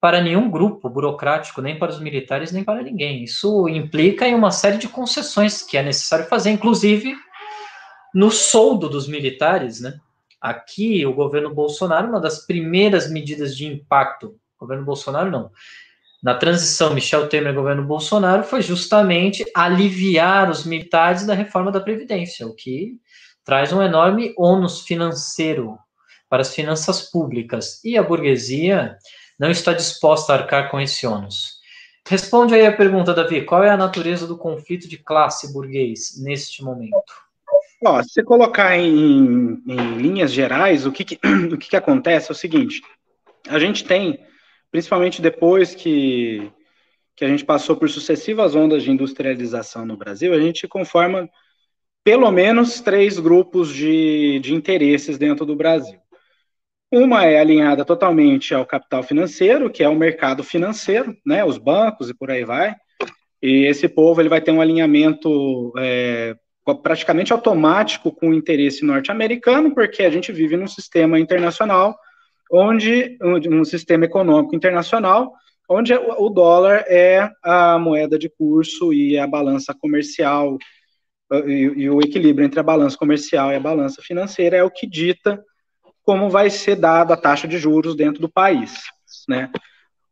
[0.00, 3.24] para nenhum grupo burocrático, nem para os militares, nem para ninguém.
[3.24, 7.14] Isso implica em uma série de concessões que é necessário fazer, inclusive
[8.14, 9.98] no soldo dos militares, né?
[10.40, 15.50] Aqui, o governo Bolsonaro, uma das primeiras medidas de impacto governo Bolsonaro não.
[16.22, 22.46] na transição Michel Temer governo Bolsonaro foi justamente aliviar os militares da reforma da Previdência,
[22.46, 22.98] o que
[23.44, 25.78] traz um enorme ônus financeiro
[26.28, 27.80] para as finanças públicas.
[27.84, 28.96] E a burguesia
[29.38, 31.62] não está disposta a arcar com esse ônus.
[32.06, 36.62] Responde aí a pergunta, Davi: qual é a natureza do conflito de classe burguês neste
[36.62, 36.94] momento?
[37.84, 41.18] Ó, se você colocar em, em linhas gerais, o, que, que
[41.52, 42.82] o que, que acontece é o seguinte:
[43.48, 44.18] a gente tem,
[44.74, 46.50] principalmente depois que,
[47.14, 51.30] que a gente passou por sucessivas ondas de industrialização no Brasil, a gente conforma
[52.02, 56.00] pelo menos três grupos de, de interesses dentro do Brasil.
[56.90, 62.10] Uma é alinhada totalmente ao capital financeiro, que é o mercado financeiro, né, os bancos
[62.10, 62.74] e por aí vai.
[63.40, 66.34] E esse povo ele vai ter um alinhamento é,
[66.82, 71.96] praticamente automático com o interesse norte-americano, porque a gente vive num sistema internacional,
[72.50, 75.32] onde um sistema econômico internacional,
[75.68, 80.58] onde o dólar é a moeda de curso e a balança comercial
[81.46, 84.86] e, e o equilíbrio entre a balança comercial e a balança financeira é o que
[84.86, 85.42] dita
[86.02, 88.74] como vai ser dada a taxa de juros dentro do país,
[89.26, 89.50] né?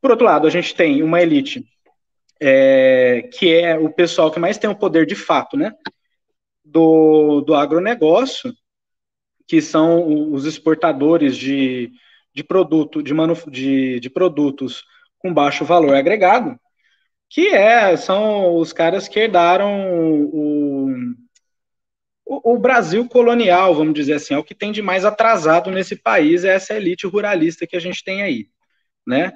[0.00, 1.64] Por outro lado, a gente tem uma elite
[2.40, 5.72] é, que é o pessoal que mais tem o poder de fato, né?
[6.64, 8.54] Do, do agronegócio,
[9.46, 11.92] que são os exportadores de,
[12.34, 14.84] de produto, de, manuf de, de produtos
[15.18, 16.58] com baixo valor agregado,
[17.28, 20.94] que é, são os caras que herdaram o,
[22.26, 25.96] o, o, Brasil colonial, vamos dizer assim, é o que tem de mais atrasado nesse
[25.96, 28.48] país, é essa elite ruralista que a gente tem aí,
[29.06, 29.32] né?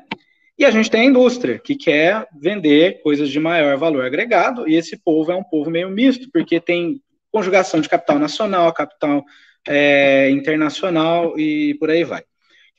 [0.59, 4.75] E a gente tem a indústria, que quer vender coisas de maior valor agregado, e
[4.75, 9.23] esse povo é um povo meio misto, porque tem conjugação de capital nacional, capital
[9.69, 12.25] é, internacional e por aí vai.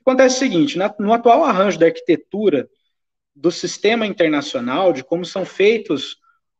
[0.07, 2.69] Acontece o seguinte, na, no atual arranjo da arquitetura
[3.35, 6.15] do sistema internacional, de como são feitos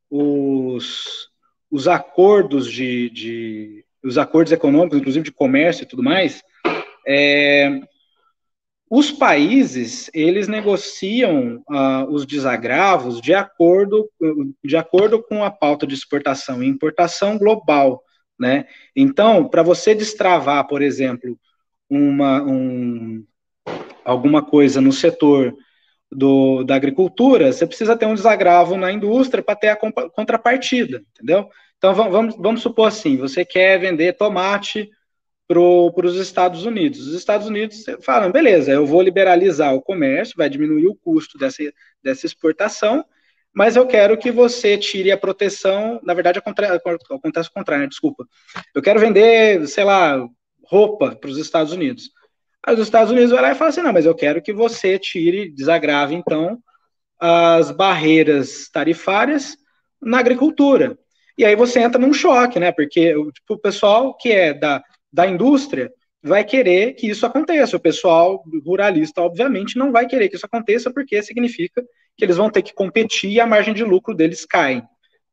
[0.10, 1.30] os,
[1.72, 6.44] os acordos de, de, os acordos econômicos, inclusive de comércio e tudo mais,
[7.08, 7.80] é,
[8.90, 14.12] os países eles negociam uh, os desagravos de acordo,
[14.62, 18.04] de acordo com a pauta de exportação e importação global,
[18.38, 18.68] né?
[18.94, 21.40] Então, para você destravar, por exemplo,
[21.90, 23.26] uma, um,
[24.08, 25.54] alguma coisa no setor
[26.10, 31.50] do, da agricultura, você precisa ter um desagravo na indústria para ter a contrapartida, entendeu?
[31.78, 34.90] Então vamos, vamos supor assim: você quer vender tomate
[35.48, 37.08] para os Estados Unidos.
[37.08, 41.64] Os Estados Unidos falam, beleza, eu vou liberalizar o comércio, vai diminuir o custo dessa,
[42.04, 43.06] dessa exportação,
[43.54, 46.00] mas eu quero que você tire a proteção.
[46.04, 48.26] Na verdade, acontece o contrário, desculpa.
[48.74, 50.22] Eu quero vender, sei lá,
[50.64, 52.12] roupa para os Estados Unidos.
[52.66, 54.98] Aí os Estados Unidos vai lá e fala assim: não, mas eu quero que você
[55.00, 56.62] tire, desagrave, então,
[57.20, 59.58] as barreiras tarifárias
[60.02, 60.98] na agricultura.
[61.38, 62.72] E aí você entra num choque, né?
[62.72, 65.92] Porque tipo, o pessoal que é da, da indústria
[66.22, 67.78] vai querer que isso aconteça.
[67.78, 71.84] O pessoal ruralista, obviamente, não vai querer que isso aconteça, porque significa
[72.16, 74.84] que eles vão ter que competir e a margem de lucro deles cai,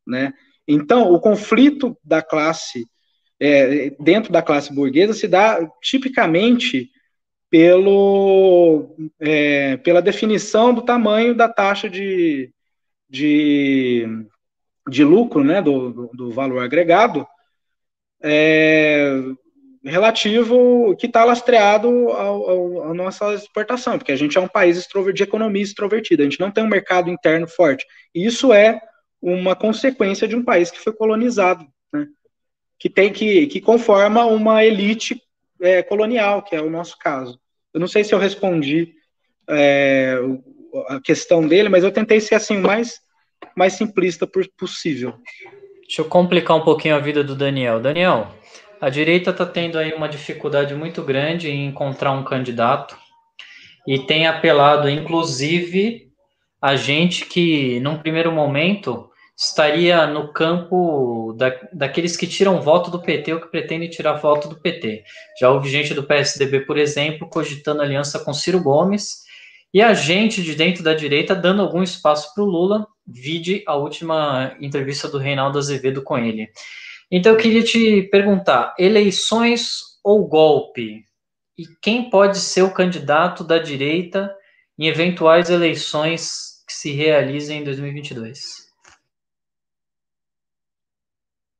[0.05, 0.31] né?
[0.67, 2.85] Então, o conflito da classe,
[3.39, 6.89] é, dentro da classe burguesa, se dá tipicamente
[7.55, 12.51] pelo, é, pela definição do tamanho da taxa de,
[13.09, 14.05] de,
[14.89, 17.25] de lucro, né, do, do, valor agregado,
[18.21, 19.21] é,
[19.85, 25.63] relativo que está lastreado à nossa exportação, porque a gente é um país de economia
[25.63, 27.85] extrovertida, a gente não tem um mercado interno forte.
[28.13, 28.81] E isso é
[29.21, 32.05] uma consequência de um país que foi colonizado, né,
[32.77, 35.21] que tem que, que conforma uma elite
[35.61, 37.39] é, colonial, que é o nosso caso.
[37.75, 38.93] Eu não sei se eu respondi
[39.49, 40.17] é,
[40.87, 43.01] a questão dele, mas eu tentei ser assim o mais,
[43.53, 44.25] mais simplista
[44.57, 45.15] possível.
[45.81, 47.81] Deixa eu complicar um pouquinho a vida do Daniel.
[47.81, 48.33] Daniel,
[48.79, 52.97] a direita está tendo aí uma dificuldade muito grande em encontrar um candidato
[53.85, 56.07] e tem apelado, inclusive,
[56.61, 63.01] a gente que, num primeiro momento, estaria no campo da, daqueles que tiram voto do
[63.01, 65.03] PT ou que pretendem tirar voto do PT.
[65.39, 69.25] Já houve gente do PSDB, por exemplo, cogitando aliança com Ciro Gomes,
[69.73, 73.75] e a gente de dentro da direita dando algum espaço para o Lula, vide a
[73.75, 76.49] última entrevista do Reinaldo Azevedo com ele.
[77.11, 81.03] Então eu queria te perguntar: eleições ou golpe?
[81.57, 84.33] E quem pode ser o candidato da direita
[84.79, 88.64] em eventuais eleições que se realizem em 2022?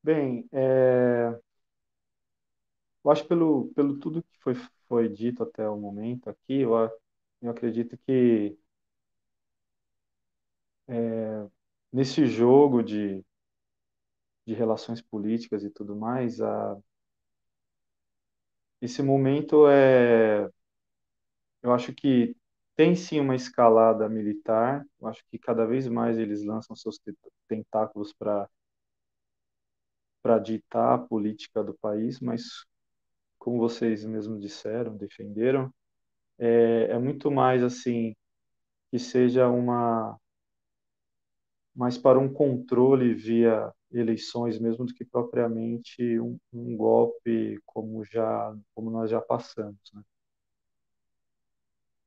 [0.06, 1.36] Bem, é,
[3.04, 4.56] eu acho pelo, pelo tudo que foi,
[4.88, 6.72] foi dito até o momento aqui, eu,
[7.42, 8.58] eu acredito que
[10.88, 11.48] é,
[11.92, 13.24] nesse jogo de,
[14.46, 16.76] de relações políticas e tudo mais, a,
[18.82, 20.50] esse momento é,
[21.62, 22.36] eu acho que
[22.76, 24.86] tem sim uma escalada militar.
[25.00, 27.00] Eu acho que cada vez mais eles lançam seus
[27.48, 28.50] tentáculos para
[30.26, 32.66] para ditar a política do país, mas
[33.38, 35.72] como vocês mesmos disseram, defenderam,
[36.40, 38.16] é, é muito mais assim
[38.90, 40.20] que seja uma
[41.76, 48.58] mais para um controle via eleições mesmo do que propriamente um, um golpe como já
[48.74, 50.02] como nós já passamos, né?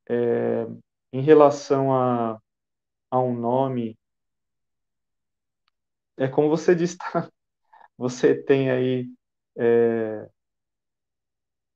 [0.09, 0.67] É,
[1.13, 2.37] em relação a,
[3.09, 3.97] a um nome,
[6.17, 6.97] é como você disse?
[7.99, 9.09] Você tem aí
[9.57, 10.29] é,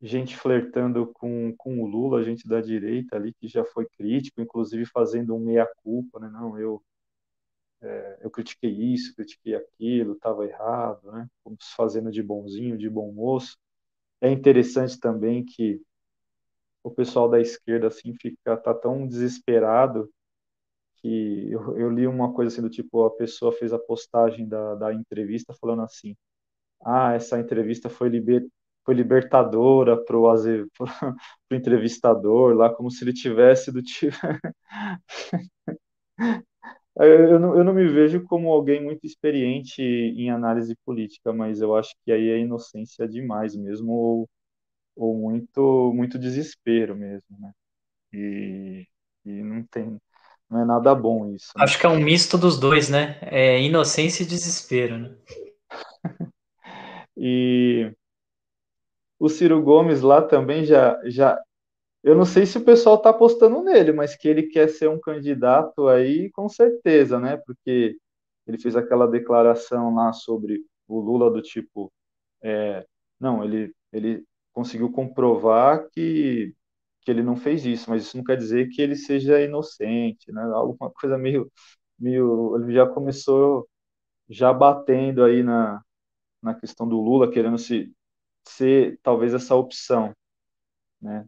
[0.02, 4.86] gente flertando com, com o Lula, gente da direita ali que já foi crítico, inclusive
[4.86, 6.30] fazendo um meia-culpa, né?
[6.30, 6.84] Não, eu
[7.82, 11.28] é, eu critiquei isso, critiquei aquilo, estava errado, né?
[11.76, 13.58] Fazendo de bonzinho, de bom moço.
[14.22, 15.82] É interessante também que
[16.84, 20.10] o pessoal da esquerda assim fica tá tão desesperado
[21.04, 24.76] que eu, eu, li uma coisa assim do tipo a pessoa fez a postagem da,
[24.76, 26.16] da entrevista falando assim
[26.86, 28.46] ah essa entrevista foi liber,
[28.86, 30.24] foi libertadora pro,
[31.50, 34.18] pro entrevistador lá como se ele tivesse do tipo
[37.00, 41.76] eu não, eu não me vejo como alguém muito experiente em análise política mas eu
[41.76, 44.30] acho que aí é inocência demais mesmo ou
[44.96, 47.52] ou muito muito desespero mesmo, né?
[48.14, 48.88] E,
[49.26, 50.00] e não tem
[50.54, 51.52] não é nada bom isso.
[51.58, 51.64] Né?
[51.64, 53.18] Acho que é um misto dos dois, né?
[53.24, 55.16] É inocência e desespero, né?
[57.18, 57.92] e
[59.20, 61.42] o Ciro Gomes lá também já já
[62.04, 65.00] eu não sei se o pessoal está apostando nele, mas que ele quer ser um
[65.00, 67.38] candidato aí, com certeza, né?
[67.38, 67.98] Porque
[68.46, 71.92] ele fez aquela declaração lá sobre o Lula do tipo,
[72.42, 72.86] é,
[73.18, 76.54] não, ele, ele conseguiu comprovar que,
[77.04, 80.42] que ele não fez isso, mas isso não quer dizer que ele seja inocente, né?
[80.44, 81.52] Alguma coisa meio,
[82.00, 83.68] meio ele já começou
[84.30, 85.82] já batendo aí na,
[86.42, 87.92] na questão do Lula, querendo se
[88.48, 90.14] ser talvez essa opção,
[91.02, 91.26] né?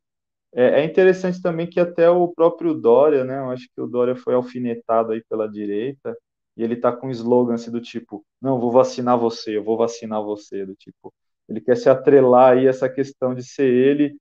[0.53, 3.39] É, é interessante também que até o próprio Dória, né?
[3.39, 6.17] Eu acho que o Dória foi alfinetado aí pela direita
[6.57, 9.78] e ele tá com um slogan assim do tipo, não, vou vacinar você, eu vou
[9.78, 11.13] vacinar você, do tipo,
[11.49, 14.17] ele quer se atrelar aí essa questão de ser ele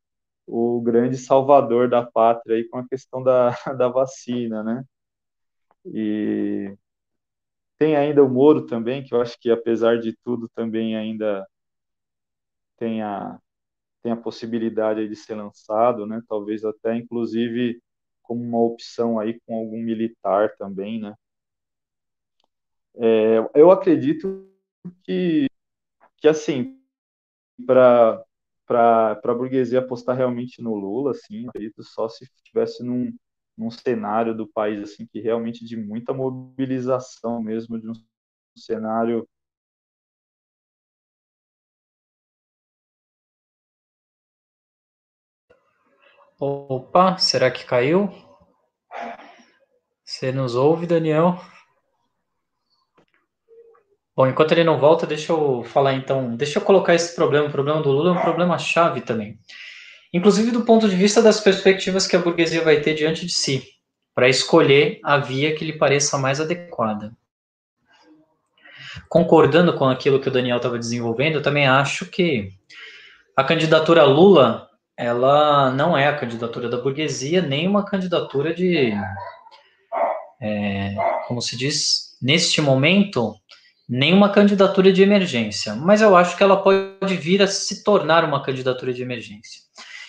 [0.46, 4.84] o grande salvador da pátria aí com a questão da, da vacina, né?
[5.86, 6.76] E
[7.78, 11.46] tem ainda o Moro também, que eu acho que apesar de tudo também ainda
[12.78, 13.38] tem a,
[14.02, 16.22] tem a possibilidade de ser lançado, né?
[16.28, 17.80] Talvez até inclusive
[18.22, 21.14] como uma opção aí com algum militar também, né?
[22.96, 24.48] É, eu acredito
[25.02, 25.46] que,
[26.18, 26.80] que assim,
[27.66, 28.23] para
[28.66, 31.46] para a burguesia apostar realmente no Lula, assim,
[31.80, 33.12] só se estivesse num,
[33.56, 37.94] num cenário do país assim que realmente de muita mobilização mesmo, de um
[38.56, 39.28] cenário
[46.38, 48.10] Opa, será que caiu?
[50.04, 51.38] Você nos ouve, Daniel?
[54.16, 57.50] Bom, enquanto ele não volta, deixa eu falar então, deixa eu colocar esse problema, o
[57.50, 59.38] problema do Lula é um problema chave também.
[60.12, 63.66] Inclusive do ponto de vista das perspectivas que a burguesia vai ter diante de si,
[64.14, 67.12] para escolher a via que lhe pareça mais adequada.
[69.08, 72.52] Concordando com aquilo que o Daniel estava desenvolvendo, eu também acho que
[73.36, 78.92] a candidatura Lula, ela não é a candidatura da burguesia, nem uma candidatura de,
[80.40, 80.94] é,
[81.26, 83.34] como se diz, neste momento,
[83.88, 88.42] nenhuma candidatura de emergência, mas eu acho que ela pode vir a se tornar uma
[88.42, 89.62] candidatura de emergência.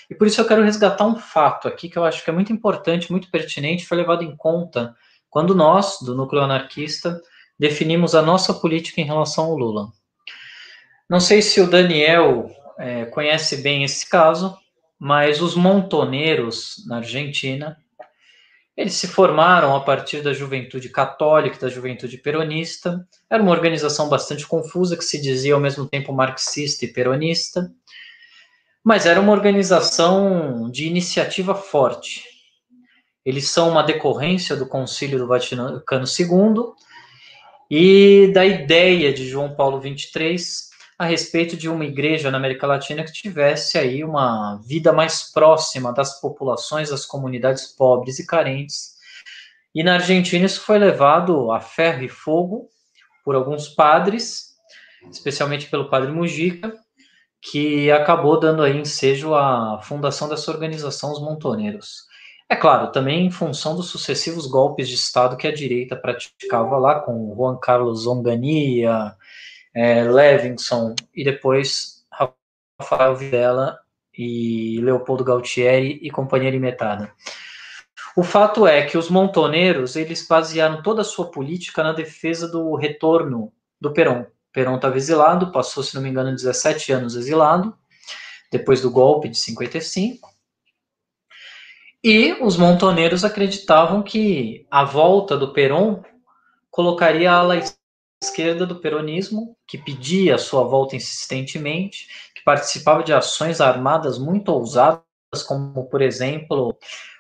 [0.10, 2.54] E por isso eu quero resgatar um fato aqui que eu acho que é muito
[2.54, 4.96] importante, muito pertinente, foi levado em conta
[5.30, 7.20] quando nós, do núcleo anarquista,
[7.60, 9.88] definimos a nossa política em relação ao Lula.
[11.10, 12.50] Não sei se o Daniel
[12.80, 14.58] é, conhece bem esse caso,
[14.98, 17.78] mas os montoneiros na Argentina
[18.76, 23.08] eles se formaram a partir da juventude católica, da juventude peronista.
[23.30, 27.72] Era uma organização bastante confusa, que se dizia ao mesmo tempo marxista e peronista,
[28.84, 32.24] mas era uma organização de iniciativa forte.
[33.26, 36.74] Eles são uma decorrência do Concílio do Vaticano II
[37.72, 40.38] e da ideia de João Paulo XXIII
[40.98, 45.94] a respeito de uma igreja na América Latina que tivesse aí uma vida mais próxima
[45.94, 48.96] das populações, das comunidades pobres e carentes,
[49.76, 52.70] E na Argentina isso foi levado a ferro e fogo
[53.26, 54.56] por alguns padres,
[55.12, 56.74] especialmente pelo padre Mujica,
[57.42, 62.06] que acabou dando aí ensejo à fundação dessa organização, os Montoneiros.
[62.50, 67.02] É claro, também em função dos sucessivos golpes de Estado que a direita praticava lá,
[67.02, 69.14] com Juan Carlos Onganía,
[69.76, 72.06] é, Levinson e depois
[72.80, 73.78] Rafael Videla
[74.18, 77.12] e Leopoldo Galtieri e companhia limitada.
[78.16, 82.74] O fato é que os montoneiros, eles basearam toda a sua política na defesa do
[82.76, 84.26] retorno do Perón.
[84.54, 87.78] Perón estava exilado, passou, se não me engano, 17 anos exilado,
[88.50, 90.30] depois do golpe de 55.
[92.02, 96.02] E os montoneiros acreditavam que a volta do Perón
[96.72, 97.42] colocaria a
[98.26, 104.50] esquerda do peronismo, que pedia a sua volta insistentemente, que participava de ações armadas muito
[104.50, 105.04] ousadas,
[105.48, 106.78] como, por exemplo,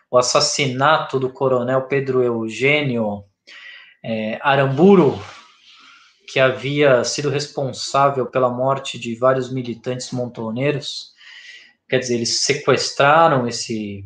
[0.09, 3.23] o assassinato do coronel Pedro Eugênio
[4.03, 4.39] é,
[6.27, 11.13] que havia sido responsável pela morte de vários militantes montoneiros.
[11.87, 14.05] Quer dizer, eles sequestraram esse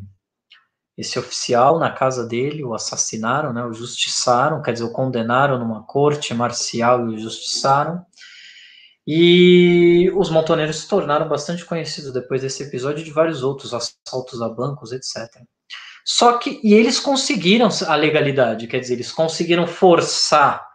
[1.00, 5.82] esse oficial na casa dele, o assassinaram, né, o justiçaram, quer dizer, o condenaram numa
[5.84, 8.06] corte marcial e o justiçaram.
[9.08, 14.50] E os montoneiros se tornaram bastante conhecidos depois desse episódio de vários outros assaltos a
[14.50, 15.42] bancos, etc.
[16.06, 20.68] Só que, e eles conseguiram a legalidade, quer dizer, eles conseguiram forçar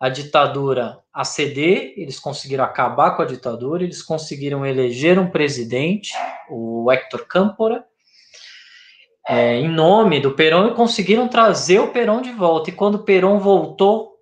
[0.00, 6.12] a ditadura a ceder, eles conseguiram acabar com a ditadura, eles conseguiram eleger um presidente,
[6.50, 7.84] o Héctor Câmpora,
[9.32, 12.68] é, em nome do Perón e conseguiram trazer o Perón de volta.
[12.68, 14.16] E quando o Perón voltou,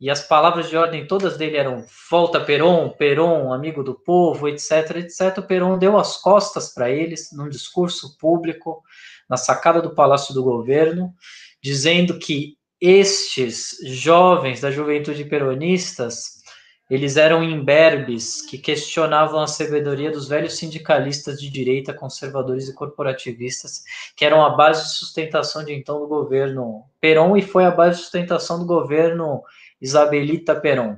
[0.00, 4.96] e as palavras de ordem todas dele eram volta Perón, Perón, amigo do povo, etc,
[4.96, 8.82] etc, o Perón deu as costas para eles num discurso público
[9.30, 11.14] na sacada do Palácio do Governo,
[11.62, 16.41] dizendo que estes jovens da juventude peronistas
[16.90, 23.82] eles eram imberbes que questionavam a sabedoria dos velhos sindicalistas de direita, conservadores e corporativistas,
[24.14, 27.96] que eram a base de sustentação de então do governo Perón e foi a base
[27.96, 29.42] de sustentação do governo
[29.80, 30.96] Isabelita Perón.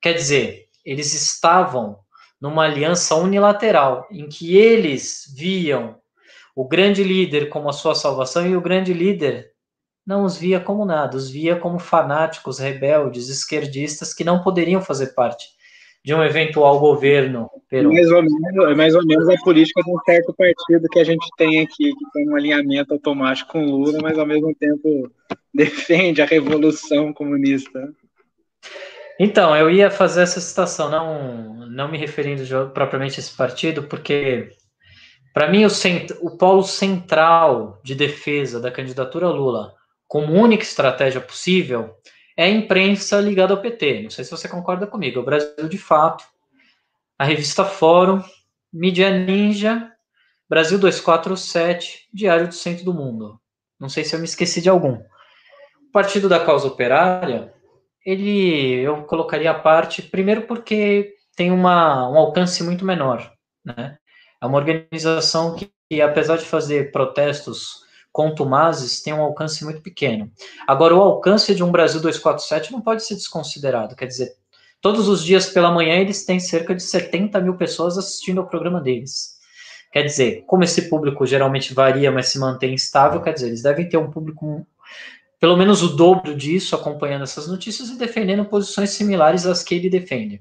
[0.00, 1.98] Quer dizer, eles estavam
[2.40, 6.00] numa aliança unilateral em que eles viam
[6.54, 9.52] o grande líder como a sua salvação e o grande líder
[10.06, 15.14] não os via como nada, os via como fanáticos, rebeldes, esquerdistas que não poderiam fazer
[15.14, 15.56] parte
[16.04, 17.92] de um eventual governo peru.
[17.92, 21.26] Mais ou menos, mais ou menos a política de um certo partido que a gente
[21.36, 25.10] tem aqui, que tem um alinhamento automático com Lula, mas ao mesmo tempo
[25.52, 27.92] defende a revolução comunista.
[29.18, 34.50] Então, eu ia fazer essa citação, não, não me referindo propriamente a esse partido, porque
[35.34, 39.74] para mim o, cent, o polo central de defesa da candidatura Lula
[40.06, 41.96] como única estratégia possível
[42.36, 44.02] é a imprensa ligada ao PT.
[44.02, 45.20] Não sei se você concorda comigo.
[45.20, 46.24] O Brasil de Fato,
[47.18, 48.22] a revista Fórum,
[48.72, 49.90] Mídia Ninja,
[50.48, 53.40] Brasil 247, Diário do Centro do Mundo.
[53.80, 54.94] Não sei se eu me esqueci de algum.
[54.94, 57.52] O Partido da Causa Operária,
[58.04, 63.32] ele eu colocaria a parte, primeiro porque tem uma, um alcance muito menor.
[63.64, 63.96] Né?
[64.40, 67.85] É uma organização que, apesar de fazer protestos
[68.16, 70.32] contumazes tem um alcance muito pequeno.
[70.66, 73.94] Agora, o alcance de um Brasil 247 não pode ser desconsiderado.
[73.94, 74.32] Quer dizer,
[74.80, 78.80] todos os dias pela manhã eles têm cerca de 70 mil pessoas assistindo ao programa
[78.80, 79.36] deles.
[79.92, 83.86] Quer dizer, como esse público geralmente varia, mas se mantém estável, quer dizer, eles devem
[83.86, 84.66] ter um público
[85.38, 89.90] pelo menos o dobro disso acompanhando essas notícias e defendendo posições similares às que ele
[89.90, 90.40] defende.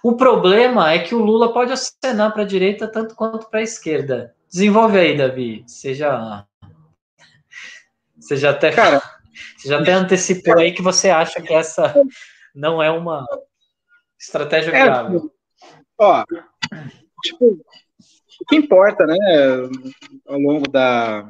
[0.00, 3.64] O problema é que o Lula pode acenar para a direita tanto quanto para a
[3.64, 4.32] esquerda.
[4.48, 5.64] Desenvolve aí, Davi.
[5.66, 6.46] Seja
[8.26, 9.00] você já até, Cara,
[9.56, 11.94] você já até antecipou aí que você acha que essa
[12.54, 13.24] não é uma
[14.18, 15.30] estratégia é, viável.
[15.98, 16.24] Ó,
[17.22, 17.60] tipo,
[18.40, 19.16] o que importa, né,
[20.26, 21.28] ao longo da,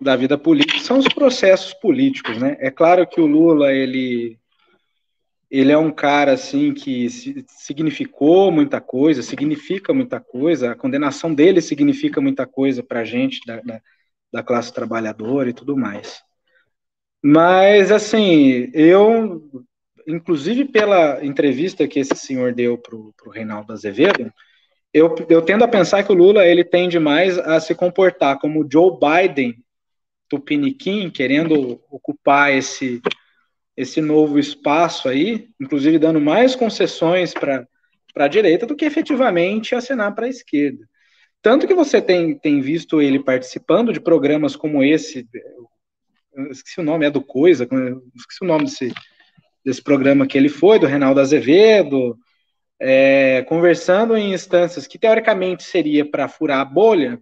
[0.00, 2.56] da vida política são os processos políticos, né?
[2.60, 4.38] É claro que o Lula, ele
[5.50, 7.08] ele é um cara assim que
[7.46, 13.40] significou muita coisa, significa muita coisa, a condenação dele significa muita coisa para a gente
[13.46, 13.80] da, da,
[14.34, 16.20] da classe trabalhadora e tudo mais.
[17.22, 19.48] Mas, assim, eu,
[20.08, 24.32] inclusive pela entrevista que esse senhor deu para o Reinaldo Azevedo,
[24.92, 28.66] eu, eu tendo a pensar que o Lula ele tende mais a se comportar como
[28.70, 29.54] Joe Biden
[30.28, 33.00] tupiniquim, querendo ocupar esse,
[33.76, 37.68] esse novo espaço aí, inclusive dando mais concessões para
[38.16, 40.84] a direita do que efetivamente assinar para a esquerda.
[41.44, 45.28] Tanto que você tem, tem visto ele participando de programas como esse,
[46.50, 47.68] esqueci o nome, é do Coisa,
[48.16, 48.90] esqueci o nome desse,
[49.62, 52.18] desse programa que ele foi, do Reinaldo Azevedo,
[52.80, 57.20] é, conversando em instâncias que teoricamente seria para furar a bolha,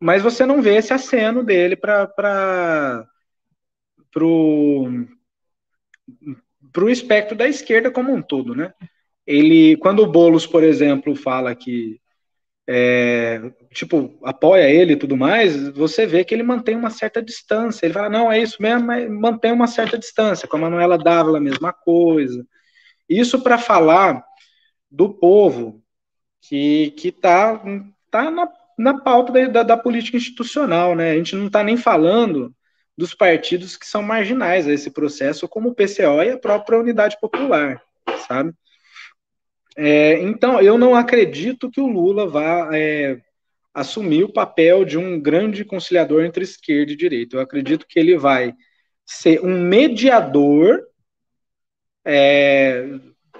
[0.00, 3.06] mas você não vê esse aceno dele para
[4.16, 4.88] o
[6.88, 8.72] espectro da esquerda como um todo, né?
[9.26, 12.00] Ele, quando o Boulos, por exemplo, fala que
[12.66, 13.40] é,
[13.72, 17.86] tipo, apoia ele e tudo mais, você vê que ele mantém uma certa distância.
[17.86, 20.46] Ele fala, não, é isso mesmo, mas mantém uma certa distância.
[20.48, 22.46] Com a Manuela Dávila, a mesma coisa.
[23.08, 24.24] Isso para falar
[24.90, 25.82] do povo
[26.40, 27.62] que está
[28.10, 28.48] tá na,
[28.78, 31.12] na pauta da, da, da, política institucional, né?
[31.12, 32.54] A gente não está nem falando
[32.96, 37.18] dos partidos que são marginais a esse processo, como o PCO e a própria Unidade
[37.20, 37.82] Popular,
[38.28, 38.52] sabe?
[39.76, 43.20] É, então, eu não acredito que o Lula vá é,
[43.72, 47.36] assumir o papel de um grande conciliador entre esquerda e direita.
[47.36, 48.54] Eu acredito que ele vai
[49.04, 50.86] ser um mediador
[52.04, 52.86] é,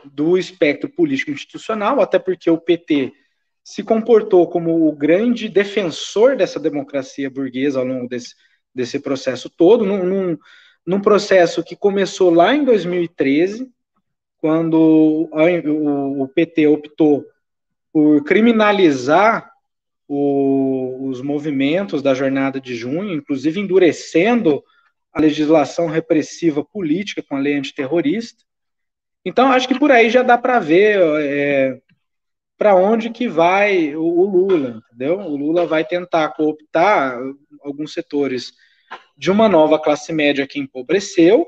[0.04, 3.12] do espectro político institucional, até porque o PT
[3.64, 8.34] se comportou como o grande defensor dessa democracia burguesa ao longo desse,
[8.74, 10.38] desse processo todo, num, num,
[10.84, 13.70] num processo que começou lá em 2013,
[14.42, 17.24] quando o, PT optou
[17.92, 19.48] por criminalizar
[20.08, 24.60] o, os movimentos da jornada de junho, inclusive endurecendo
[25.12, 28.42] a legislação repressiva política com a lei antiterrorista.
[29.24, 31.78] Então, acho que por aí já dá para ver é,
[32.58, 35.20] para onde que vai o, o, Lula, entendeu?
[35.20, 37.16] O Lula vai tentar cooptar
[37.62, 38.52] alguns setores
[39.16, 41.46] de uma nova classe média que empobreceu,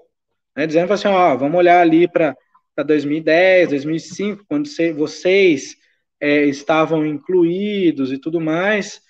[0.55, 2.37] né, dizendo assim, ó, vamos olhar ali para
[2.75, 5.77] para 2010, 2005, quando vocês
[6.21, 9.01] é, estavam incluídos e tudo mais,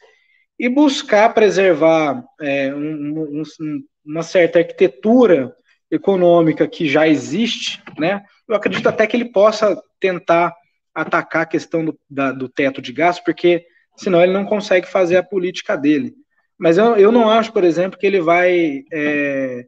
[0.58, 5.54] e buscar preservar é, um, um, uma certa arquitetura
[5.90, 8.22] econômica que já existe, né?
[8.48, 10.54] Eu acredito até que ele possa tentar
[10.94, 15.16] atacar a questão do, da, do teto de gasto, porque senão ele não consegue fazer
[15.16, 16.14] a política dele.
[16.58, 19.66] Mas eu, eu não acho, por exemplo, que ele vai é,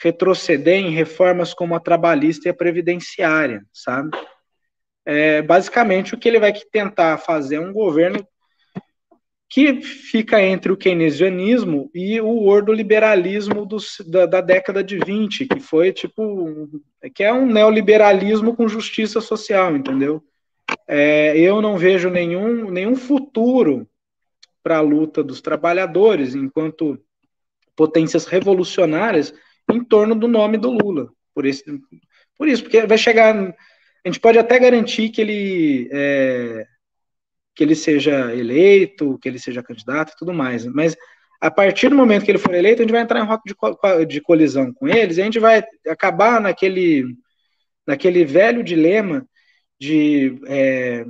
[0.00, 4.10] retroceder em reformas como a trabalhista e a previdenciária, sabe?
[5.06, 8.26] É, basicamente, o que ele vai tentar fazer é um governo
[9.48, 13.68] que fica entre o keynesianismo e o ordoliberalismo
[14.06, 16.68] da, da, década de 20, que foi tipo,
[17.14, 20.20] que é um neoliberalismo com justiça social, entendeu?
[20.88, 23.88] É, eu não vejo nenhum, nenhum futuro
[24.62, 26.98] para a luta dos trabalhadores enquanto
[27.76, 29.32] potências revolucionárias
[29.70, 31.08] em torno do nome do Lula.
[31.34, 31.64] Por isso,
[32.36, 33.34] por isso porque vai chegar.
[33.34, 36.66] A gente pode até garantir que ele, é,
[37.54, 40.96] que ele seja eleito, que ele seja candidato e tudo mais, mas
[41.40, 44.06] a partir do momento que ele for eleito, a gente vai entrar em rota de,
[44.06, 47.04] de colisão com eles, e a gente vai acabar naquele,
[47.86, 49.26] naquele velho dilema
[49.78, 51.04] de é,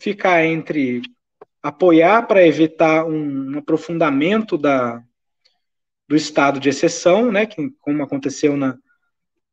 [0.00, 1.02] ficar entre
[1.62, 5.02] apoiar para evitar um aprofundamento da,
[6.12, 8.76] do estado de exceção, né, que, como aconteceu na,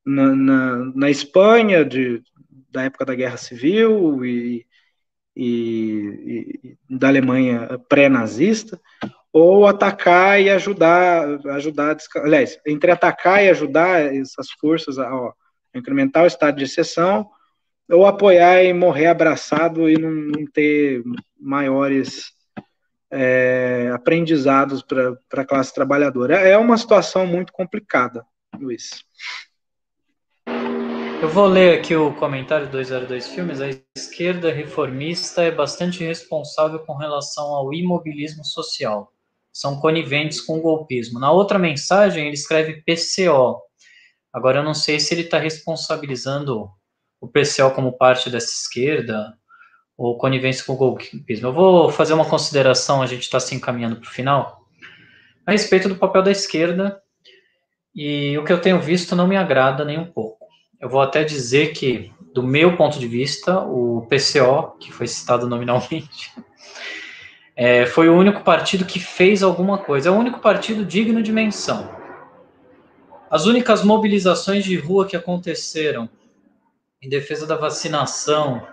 [0.05, 2.21] na, na, na Espanha, de,
[2.69, 4.67] da época da Guerra Civil e,
[5.33, 8.77] e, e da Alemanha pré-nazista,
[9.31, 15.33] ou atacar e ajudar, ajudar, aliás, entre atacar e ajudar essas forças a, a
[15.73, 17.25] incrementar o estado de exceção,
[17.89, 21.03] ou apoiar e morrer abraçado e não, não ter
[21.39, 22.33] maiores
[23.11, 26.35] é, aprendizados para a classe trabalhadora.
[26.35, 28.25] É uma situação muito complicada,
[28.59, 29.03] Luiz.
[31.21, 33.59] Eu vou ler aqui o comentário 202 Filmes.
[33.59, 39.11] A esquerda reformista é bastante responsável com relação ao imobilismo social.
[39.51, 41.19] São coniventes com o golpismo.
[41.19, 43.61] Na outra mensagem, ele escreve PCO.
[44.31, 46.69] Agora, eu não sei se ele está responsabilizando
[47.19, 49.37] o PCO como parte dessa esquerda
[49.99, 51.47] ou conivência com o golpismo.
[51.47, 54.65] Eu vou fazer uma consideração, a gente está se encaminhando para o final,
[55.45, 57.01] a respeito do papel da esquerda,
[57.93, 60.47] e o que eu tenho visto não me agrada nem um pouco.
[60.79, 65.49] Eu vou até dizer que, do meu ponto de vista, o PCO, que foi citado
[65.49, 66.31] nominalmente,
[67.53, 71.33] é, foi o único partido que fez alguma coisa, é o único partido digno de
[71.33, 71.93] menção.
[73.29, 76.09] As únicas mobilizações de rua que aconteceram
[77.01, 78.65] em defesa da vacinação,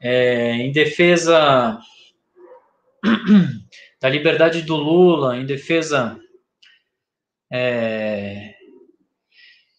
[0.00, 1.78] é, em defesa
[4.00, 6.18] da liberdade do Lula, em defesa
[7.52, 8.54] é,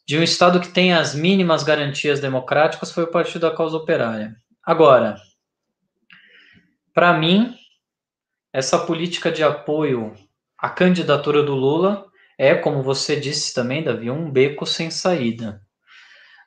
[0.08, 4.36] de um Estado que tem as mínimas garantias democráticas, foi o Partido da Causa Operária.
[4.64, 5.16] Agora,
[6.94, 7.56] para mim,
[8.52, 10.14] essa política de apoio
[10.58, 12.10] à candidatura do Lula
[12.40, 15.62] é, como você disse também, Davi, um beco sem saída.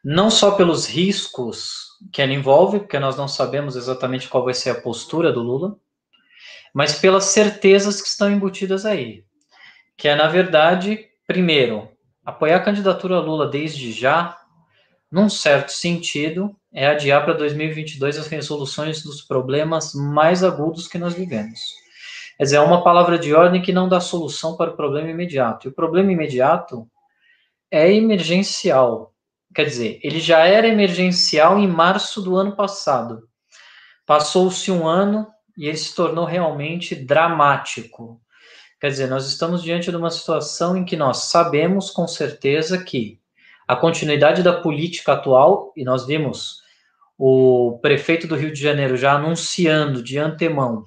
[0.02, 4.70] Não só pelos riscos que ela envolve, porque nós não sabemos exatamente qual vai ser
[4.70, 5.76] a postura do Lula,
[6.72, 9.24] mas pelas certezas que estão embutidas aí.
[9.96, 11.88] Que é, na verdade, primeiro,
[12.24, 14.38] apoiar a candidatura Lula desde já,
[15.10, 21.14] num certo sentido, é adiar para 2022 as resoluções dos problemas mais agudos que nós
[21.14, 21.60] vivemos.
[22.38, 25.66] Quer dizer, é uma palavra de ordem que não dá solução para o problema imediato.
[25.66, 26.88] E o problema imediato
[27.70, 29.11] é emergencial.
[29.54, 33.28] Quer dizer, ele já era emergencial em março do ano passado.
[34.06, 35.26] Passou-se um ano
[35.56, 38.20] e ele se tornou realmente dramático.
[38.80, 43.20] Quer dizer, nós estamos diante de uma situação em que nós sabemos com certeza que
[43.68, 46.60] a continuidade da política atual, e nós vimos
[47.16, 50.84] o prefeito do Rio de Janeiro já anunciando de antemão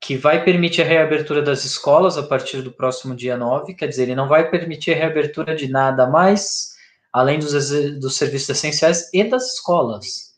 [0.00, 4.04] que vai permitir a reabertura das escolas a partir do próximo dia 9, quer dizer,
[4.04, 6.75] ele não vai permitir a reabertura de nada mais,
[7.16, 7.52] além dos,
[7.98, 10.36] dos serviços essenciais e das escolas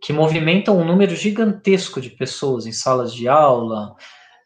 [0.00, 3.94] que movimentam um número gigantesco de pessoas em salas de aula,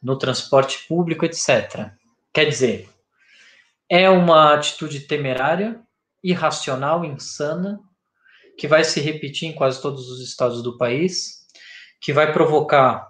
[0.02, 1.92] no transporte público, etc.
[2.34, 2.88] Quer dizer,
[3.88, 5.80] é uma atitude temerária,
[6.20, 7.78] irracional, insana,
[8.58, 11.46] que vai se repetir em quase todos os estados do país,
[12.00, 13.08] que vai provocar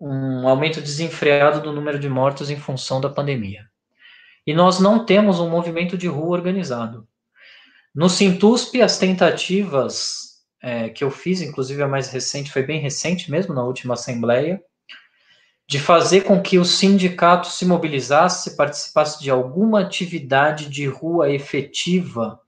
[0.00, 3.68] um aumento desenfreado do número de mortos em função da pandemia.
[4.46, 7.09] E nós não temos um movimento de rua organizado.
[7.94, 10.30] No Sintusp, as tentativas
[10.62, 14.62] é, que eu fiz, inclusive a mais recente, foi bem recente mesmo, na última assembleia,
[15.66, 22.40] de fazer com que o sindicato se mobilizasse, participasse de alguma atividade de rua efetiva,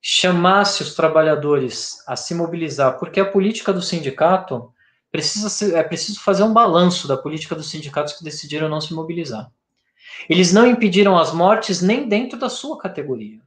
[0.00, 4.72] chamasse os trabalhadores a se mobilizar, porque a política do sindicato
[5.10, 8.94] precisa ser, é preciso fazer um balanço da política dos sindicatos que decidiram não se
[8.94, 9.50] mobilizar.
[10.28, 13.40] Eles não impediram as mortes nem dentro da sua categoria.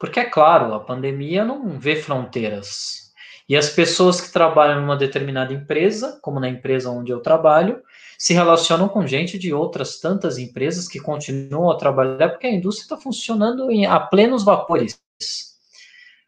[0.00, 3.12] Porque, é claro, a pandemia não vê fronteiras.
[3.46, 7.82] E as pessoas que trabalham numa determinada empresa, como na empresa onde eu trabalho,
[8.18, 12.84] se relacionam com gente de outras tantas empresas que continuam a trabalhar, porque a indústria
[12.84, 14.98] está funcionando em, a plenos vapores.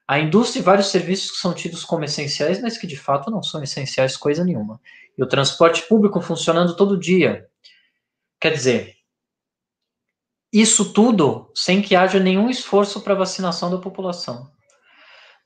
[0.07, 3.43] A indústria e vários serviços que são tidos como essenciais, mas que de fato não
[3.43, 4.79] são essenciais coisa nenhuma.
[5.16, 7.49] E o transporte público funcionando todo dia.
[8.39, 8.97] Quer dizer,
[10.53, 14.50] isso tudo sem que haja nenhum esforço para vacinação da população.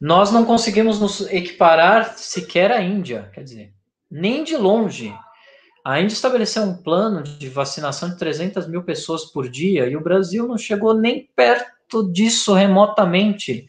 [0.00, 3.72] Nós não conseguimos nos equiparar sequer à Índia, quer dizer,
[4.10, 5.14] nem de longe.
[5.84, 10.02] A Índia estabeleceu um plano de vacinação de 300 mil pessoas por dia e o
[10.02, 13.68] Brasil não chegou nem perto disso remotamente.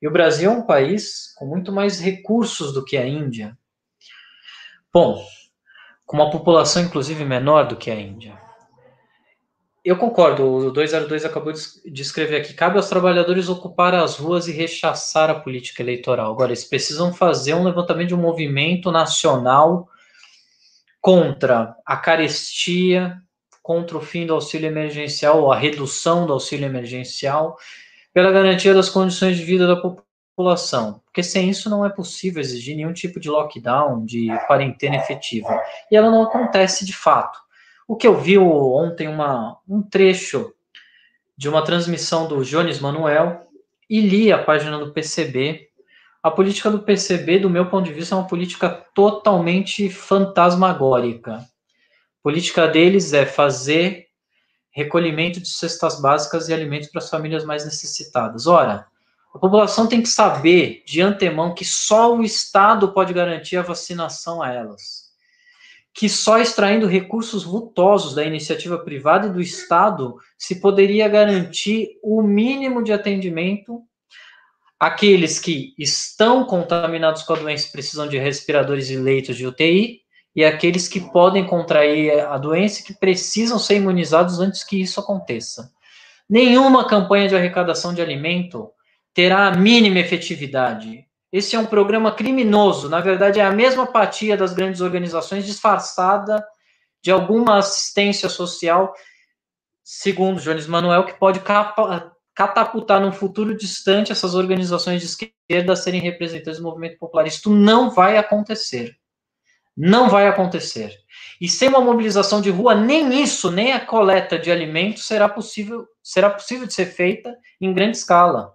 [0.00, 3.56] E o Brasil é um país com muito mais recursos do que a Índia.
[4.92, 5.24] Bom,
[6.04, 8.43] com uma população inclusive menor do que a Índia.
[9.84, 12.54] Eu concordo, o 202 acabou de escrever aqui.
[12.54, 16.32] Cabe aos trabalhadores ocupar as ruas e rechaçar a política eleitoral.
[16.32, 19.86] Agora, eles precisam fazer um levantamento de um movimento nacional
[21.02, 23.18] contra a carestia,
[23.62, 27.58] contra o fim do auxílio emergencial, ou a redução do auxílio emergencial,
[28.14, 31.02] pela garantia das condições de vida da população.
[31.04, 35.60] Porque sem isso não é possível exigir nenhum tipo de lockdown, de quarentena efetiva.
[35.90, 37.43] E ela não acontece de fato.
[37.86, 40.54] O que eu vi ontem, uma, um trecho
[41.36, 43.46] de uma transmissão do Jones Manuel
[43.90, 45.68] e li a página do PCB.
[46.22, 51.34] A política do PCB, do meu ponto de vista, é uma política totalmente fantasmagórica.
[51.34, 54.06] A política deles é fazer
[54.70, 58.46] recolhimento de cestas básicas e alimentos para as famílias mais necessitadas.
[58.46, 58.86] Ora,
[59.34, 64.42] a população tem que saber de antemão que só o Estado pode garantir a vacinação
[64.42, 65.03] a elas
[65.94, 72.20] que só extraindo recursos vultosos da iniciativa privada e do Estado se poderia garantir o
[72.20, 73.80] mínimo de atendimento
[74.78, 80.00] àqueles que estão contaminados com a doença e precisam de respiradores e leitos de UTI
[80.34, 84.98] e aqueles que podem contrair a doença e que precisam ser imunizados antes que isso
[84.98, 85.72] aconteça.
[86.28, 88.68] Nenhuma campanha de arrecadação de alimento
[89.14, 91.03] terá a mínima efetividade
[91.34, 92.88] esse é um programa criminoso.
[92.88, 96.46] Na verdade, é a mesma apatia das grandes organizações disfarçada
[97.02, 98.94] de alguma assistência social,
[99.82, 101.40] segundo Jones Manuel, que pode
[102.32, 107.26] catapultar num futuro distante essas organizações de esquerda serem representantes do movimento popular.
[107.26, 108.96] Isto não vai acontecer.
[109.76, 110.96] Não vai acontecer.
[111.40, 115.84] E sem uma mobilização de rua, nem isso, nem a coleta de alimentos será possível,
[116.00, 118.53] será possível de ser feita em grande escala.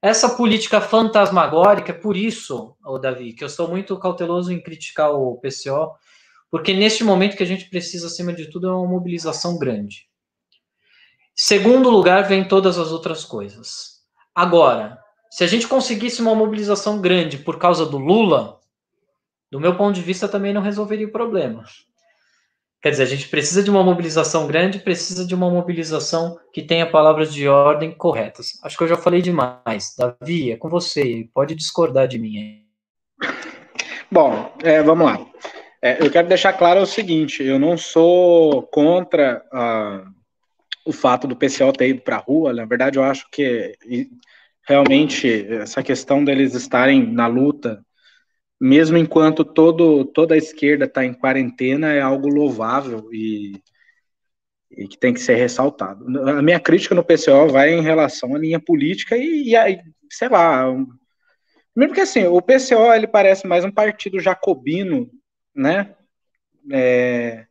[0.00, 5.96] Essa política fantasmagórica, por isso, Davi, que eu sou muito cauteloso em criticar o PCO,
[6.50, 10.08] porque neste momento que a gente precisa, acima de tudo, é uma mobilização grande.
[11.34, 14.02] Segundo lugar vem todas as outras coisas.
[14.34, 14.98] Agora,
[15.30, 18.60] se a gente conseguisse uma mobilização grande por causa do Lula,
[19.50, 21.64] do meu ponto de vista também não resolveria o problema.
[22.80, 26.88] Quer dizer, a gente precisa de uma mobilização grande, precisa de uma mobilização que tenha
[26.88, 28.58] palavras de ordem corretas.
[28.62, 29.96] Acho que eu já falei demais.
[29.98, 31.28] Davi, é com você.
[31.34, 32.64] Pode discordar de mim.
[34.10, 35.26] Bom, é, vamos lá.
[35.82, 40.08] É, eu quero deixar claro o seguinte: eu não sou contra uh,
[40.84, 42.52] o fato do PCO ter ido para a rua.
[42.52, 43.74] Na verdade, eu acho que
[44.68, 47.84] realmente essa questão deles estarem na luta
[48.60, 53.60] mesmo enquanto todo, toda a esquerda está em quarentena, é algo louvável e,
[54.70, 56.04] e, que tem que ser ressaltado.
[56.28, 60.66] A minha crítica no PCO vai em relação à linha política e, e sei lá,
[61.74, 65.08] mesmo que assim, o PCO ele parece mais um partido jacobino,
[65.54, 65.94] né?
[66.72, 67.46] É,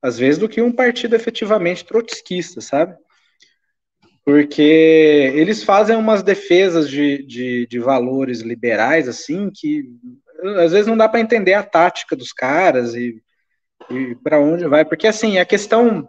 [0.00, 2.96] às vezes do que um partido efetivamente trotskista, sabe?
[4.24, 4.62] Porque
[5.34, 9.90] eles fazem umas defesas de, de, de valores liberais, assim, que
[10.42, 13.22] às vezes não dá para entender a tática dos caras e,
[13.90, 16.08] e para onde vai, porque assim, a questão,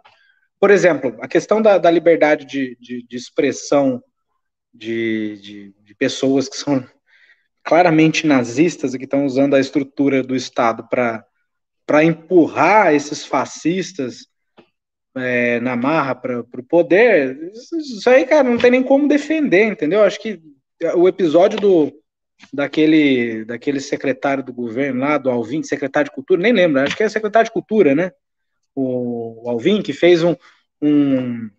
[0.58, 4.02] por exemplo, a questão da, da liberdade de, de, de expressão
[4.72, 6.86] de, de, de, pessoas que são
[7.64, 14.28] claramente nazistas e que estão usando a estrutura do Estado para empurrar esses fascistas
[15.16, 20.02] é, na marra para o poder, isso aí, cara, não tem nem como defender, entendeu?
[20.04, 20.40] Acho que
[20.94, 21.99] o episódio do,
[22.52, 27.02] daquele, daquele secretário do governo lá, do Alvin, secretário de Cultura, nem lembro, acho que
[27.02, 28.12] é secretário de Cultura, né?
[28.74, 30.34] O, o Alvin, que fez um,
[30.80, 31.50] um,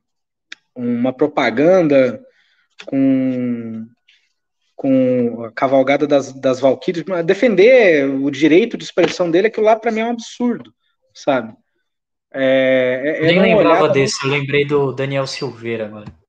[0.75, 2.21] uma propaganda
[2.85, 3.85] com,
[4.75, 9.91] com a cavalgada das, das Valquírias, defender o direito de expressão dele, aquilo lá para
[9.91, 10.73] mim é um absurdo,
[11.13, 11.53] sabe?
[12.33, 16.20] É, é, Nem lembrava desse, eu lembrei do Daniel Silveira agora.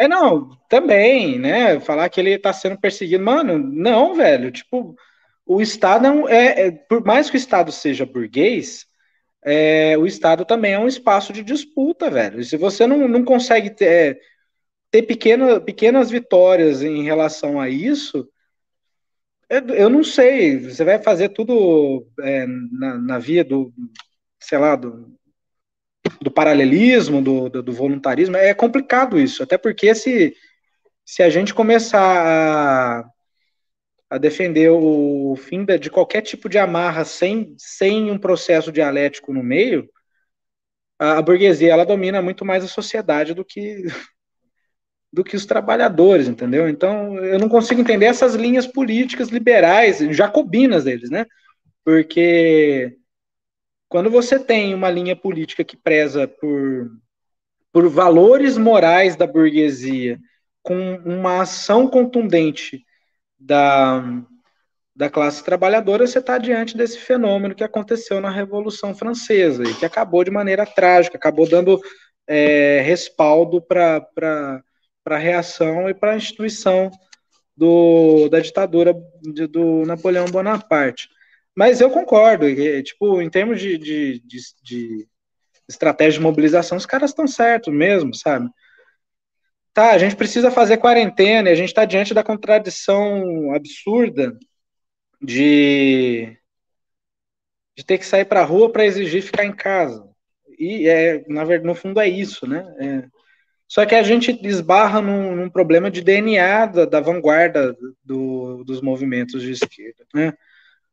[0.00, 1.78] É, não, também, né?
[1.78, 3.22] Falar que ele tá sendo perseguido.
[3.22, 4.50] Mano, não, velho.
[4.50, 4.96] Tipo,
[5.44, 8.86] o Estado é, é por mais que o Estado seja burguês,
[9.44, 12.40] é, o Estado também é um espaço de disputa, velho.
[12.40, 13.86] E se você não, não consegue ter,
[14.16, 14.20] é,
[14.90, 18.26] ter pequena, pequenas vitórias em relação a isso,
[19.50, 20.60] eu, eu não sei.
[20.60, 23.72] Você vai fazer tudo é, na, na via do,
[24.40, 25.14] sei lá, do,
[26.20, 30.34] do paralelismo, do, do, do, voluntarismo, é complicado isso, até porque se,
[31.04, 33.04] se a gente começar a,
[34.10, 39.32] a defender o fim de, de qualquer tipo de amarra sem, sem um processo dialético
[39.32, 39.88] no meio,
[40.98, 43.84] a, a burguesia ela domina muito mais a sociedade do que
[45.12, 46.68] do que os trabalhadores, entendeu?
[46.68, 51.26] Então, eu não consigo entender essas linhas políticas liberais, jacobinas deles, né?
[51.84, 52.96] Porque
[53.90, 56.92] quando você tem uma linha política que preza por,
[57.72, 60.16] por valores morais da burguesia,
[60.62, 62.86] com uma ação contundente
[63.36, 64.22] da,
[64.94, 69.84] da classe trabalhadora, você está diante desse fenômeno que aconteceu na Revolução Francesa e que
[69.84, 71.80] acabou de maneira trágica, acabou dando
[72.28, 74.06] é, respaldo para
[75.04, 76.92] a reação e para a instituição
[77.56, 81.08] do, da ditadura de, do Napoleão Bonaparte.
[81.56, 82.46] Mas eu concordo,
[82.82, 85.08] tipo, em termos de, de, de, de
[85.68, 88.48] estratégia de mobilização, os caras estão certos mesmo, sabe?
[89.72, 94.36] Tá, a gente precisa fazer quarentena e a gente está diante da contradição absurda
[95.22, 96.36] de,
[97.76, 100.08] de ter que sair para a rua para exigir ficar em casa.
[100.58, 102.64] E, é, na verdade, no fundo é isso, né?
[102.80, 103.08] É,
[103.68, 108.82] só que a gente esbarra num, num problema de DNA da, da vanguarda do, dos
[108.82, 110.34] movimentos de esquerda, né?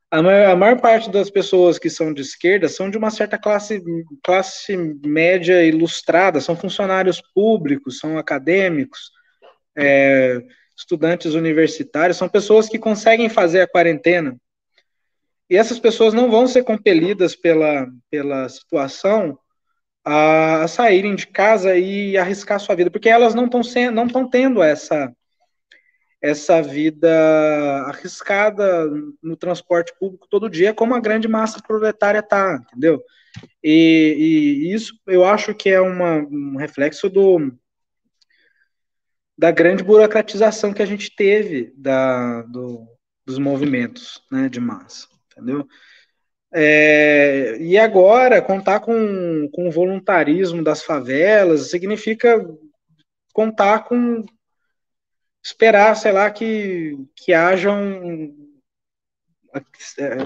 [0.09, 3.37] A maior, a maior, parte das pessoas que são de esquerda são de uma certa
[3.37, 3.83] classe,
[4.23, 9.11] classe média ilustrada, são funcionários públicos, são acadêmicos,
[9.77, 10.41] é,
[10.77, 14.37] estudantes universitários, são pessoas que conseguem fazer a quarentena.
[15.49, 19.37] E essas pessoas não vão ser compelidas pela, pela situação
[20.05, 24.63] a, a saírem de casa e arriscar sua vida, porque elas não estão não tendo
[24.63, 25.11] essa
[26.21, 27.09] essa vida
[27.85, 28.89] arriscada
[29.21, 33.01] no transporte público todo dia, como a grande massa proletária está, entendeu?
[33.63, 37.51] E, e, isso eu acho que é uma, um reflexo do,
[39.37, 42.87] da grande burocratização que a gente teve da, do,
[43.25, 45.67] dos movimentos né, de massa, entendeu?
[46.51, 52.43] É, e agora, contar com, com o voluntarismo das favelas significa
[53.33, 54.25] contar com
[55.43, 58.35] esperar, sei lá, que, que haja um.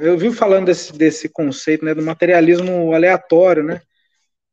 [0.02, 3.82] Eu vi falando desse, desse conceito né, do materialismo aleatório, né?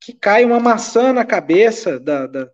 [0.00, 2.48] Que cai uma maçã na cabeça da, da,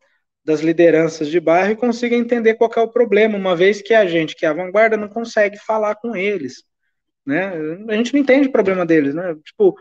[0.44, 4.06] das lideranças de bairro e consiga entender qual é o problema, uma vez que a
[4.06, 6.64] gente, que é a vanguarda, não consegue falar com eles,
[7.26, 7.52] né?
[7.88, 9.34] A gente não entende o problema deles, né?
[9.44, 9.74] Tipo,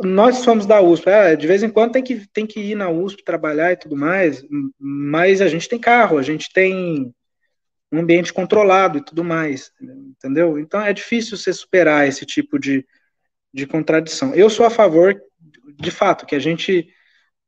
[0.00, 2.90] nós somos da USP, é, de vez em quando tem que, tem que ir na
[2.90, 4.44] USP trabalhar e tudo mais,
[4.78, 7.14] mas a gente tem carro, a gente tem
[7.94, 10.58] um ambiente controlado e tudo mais, entendeu?
[10.58, 12.84] Então é difícil você superar esse tipo de,
[13.52, 14.34] de contradição.
[14.34, 15.14] Eu sou a favor,
[15.76, 16.88] de fato, que a gente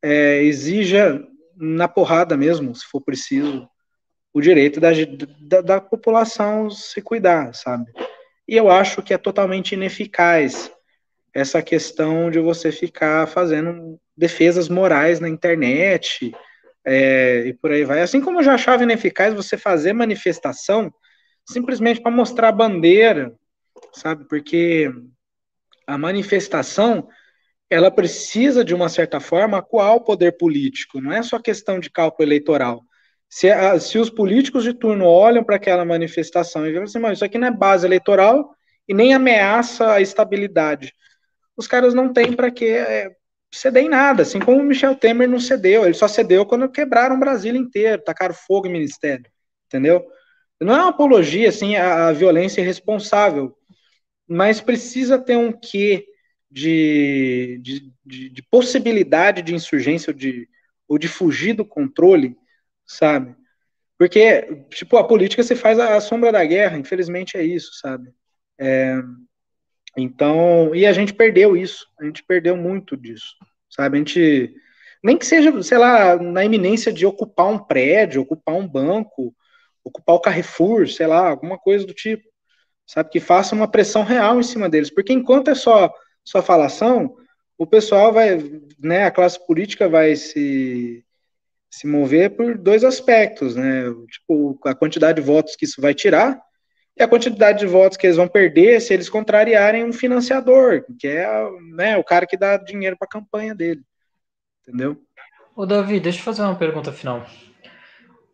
[0.01, 1.21] é, exija
[1.55, 3.67] na porrada mesmo, se for preciso,
[4.33, 4.89] o direito da,
[5.41, 7.91] da, da população se cuidar, sabe?
[8.47, 10.71] E eu acho que é totalmente ineficaz
[11.33, 16.31] essa questão de você ficar fazendo defesas morais na internet
[16.89, 18.01] é, e por aí vai.
[18.01, 20.89] Assim como eu já achava ineficaz você fazer manifestação
[21.45, 23.33] simplesmente para mostrar a bandeira,
[23.93, 24.25] sabe?
[24.25, 24.89] Porque
[25.85, 27.09] a manifestação
[27.69, 31.89] ela precisa, de uma certa forma, acuar o poder político, não é só questão de
[31.89, 32.81] cálculo eleitoral.
[33.29, 33.49] Se,
[33.81, 37.37] se os políticos de turno olham para aquela manifestação e veem assim, mas isso aqui
[37.37, 38.55] não é base eleitoral
[38.87, 40.93] e nem ameaça a estabilidade,
[41.57, 43.09] os caras não têm para que é,
[43.51, 47.15] ceder em nada, assim como o Michel Temer não cedeu, ele só cedeu quando quebraram
[47.15, 49.25] o Brasil inteiro, tacaram fogo em ministério,
[49.67, 50.05] entendeu?
[50.59, 53.55] Não é uma apologia, assim, à, à violência irresponsável,
[54.27, 56.05] mas precisa ter um quê
[56.49, 60.47] de, de, de, de possibilidade de insurgência ou de,
[60.87, 62.35] ou de fugir do controle,
[62.85, 63.35] sabe?
[63.97, 68.11] Porque, tipo, a política se faz à sombra da guerra, infelizmente é isso, sabe?
[68.59, 69.01] É,
[69.97, 73.35] então, e a gente perdeu isso, a gente perdeu muito disso,
[73.67, 73.97] sabe?
[73.97, 74.53] A gente,
[75.03, 79.35] nem que seja, sei lá, na iminência de ocupar um prédio, ocupar um banco,
[79.83, 82.23] ocupar o Carrefour, sei lá, alguma coisa do tipo,
[82.85, 83.09] sabe?
[83.09, 85.91] Que faça uma pressão real em cima deles, porque enquanto é só
[86.23, 87.15] sua falação,
[87.57, 88.37] o pessoal vai,
[88.79, 91.03] né, a classe política vai se,
[91.71, 96.39] se mover por dois aspectos, né, tipo, a quantidade de votos que isso vai tirar
[96.97, 101.07] e a quantidade de votos que eles vão perder se eles contrariarem um financiador, que
[101.07, 101.27] é,
[101.73, 103.81] né, o cara que dá dinheiro para a campanha dele,
[104.61, 104.97] entendeu?
[105.55, 107.25] Ô, Davi, deixa eu fazer uma pergunta final.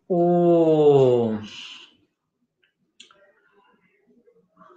[0.08, 1.38] O...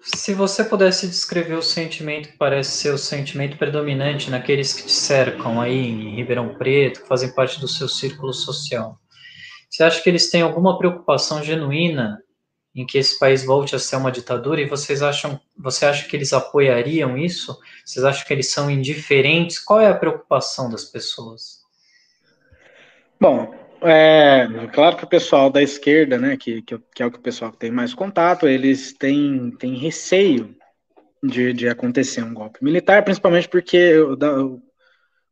[0.02, 4.92] Se você pudesse descrever o sentimento que parece ser o sentimento predominante naqueles que te
[4.92, 8.98] cercam aí em Ribeirão Preto, que fazem parte do seu círculo social,
[9.70, 12.18] você acha que eles têm alguma preocupação genuína
[12.78, 16.16] em que esse país volte a ser uma ditadura e vocês acham, você acha que
[16.16, 17.58] eles apoiariam isso?
[17.84, 19.58] Vocês acham que eles são indiferentes?
[19.58, 21.64] Qual é a preocupação das pessoas?
[23.20, 23.52] Bom,
[23.82, 27.22] é, claro que o pessoal da esquerda, né, que, que, que, é o que o
[27.22, 30.56] pessoal tem mais contato, eles têm, têm receio
[31.24, 33.96] de, de acontecer um golpe militar, principalmente porque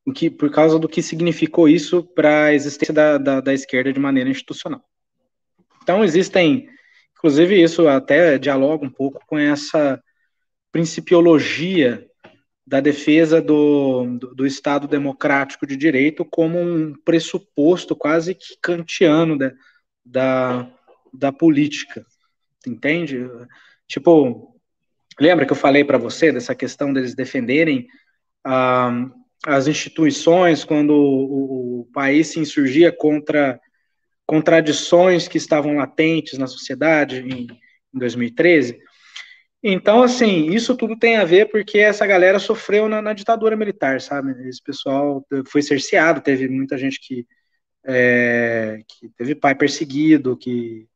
[0.05, 3.93] o que, por causa do que significou isso para a existência da, da, da esquerda
[3.93, 4.83] de maneira institucional.
[5.83, 6.67] Então, existem,
[7.25, 9.99] inclusive, isso até dialoga um pouco com essa
[10.71, 12.05] principiologia
[12.67, 19.35] da defesa do, do, do, Estado democrático de direito como um pressuposto quase que kantiano
[19.39, 19.51] da,
[20.05, 20.71] da,
[21.11, 22.05] da política,
[22.67, 23.27] entende?
[23.87, 24.55] Tipo,
[25.19, 27.87] lembra que eu falei para você dessa questão deles defenderem
[28.43, 29.09] ah,
[29.47, 33.59] as instituições quando o, o país se insurgia contra
[34.25, 37.47] contradições que estavam latentes na sociedade em,
[37.93, 38.79] em 2013?
[39.67, 43.99] Então, assim, isso tudo tem a ver porque essa galera sofreu na, na ditadura militar,
[43.99, 44.47] sabe?
[44.47, 47.25] Esse pessoal foi cerceado, teve muita gente que,
[47.83, 50.87] é, que teve pai perseguido, que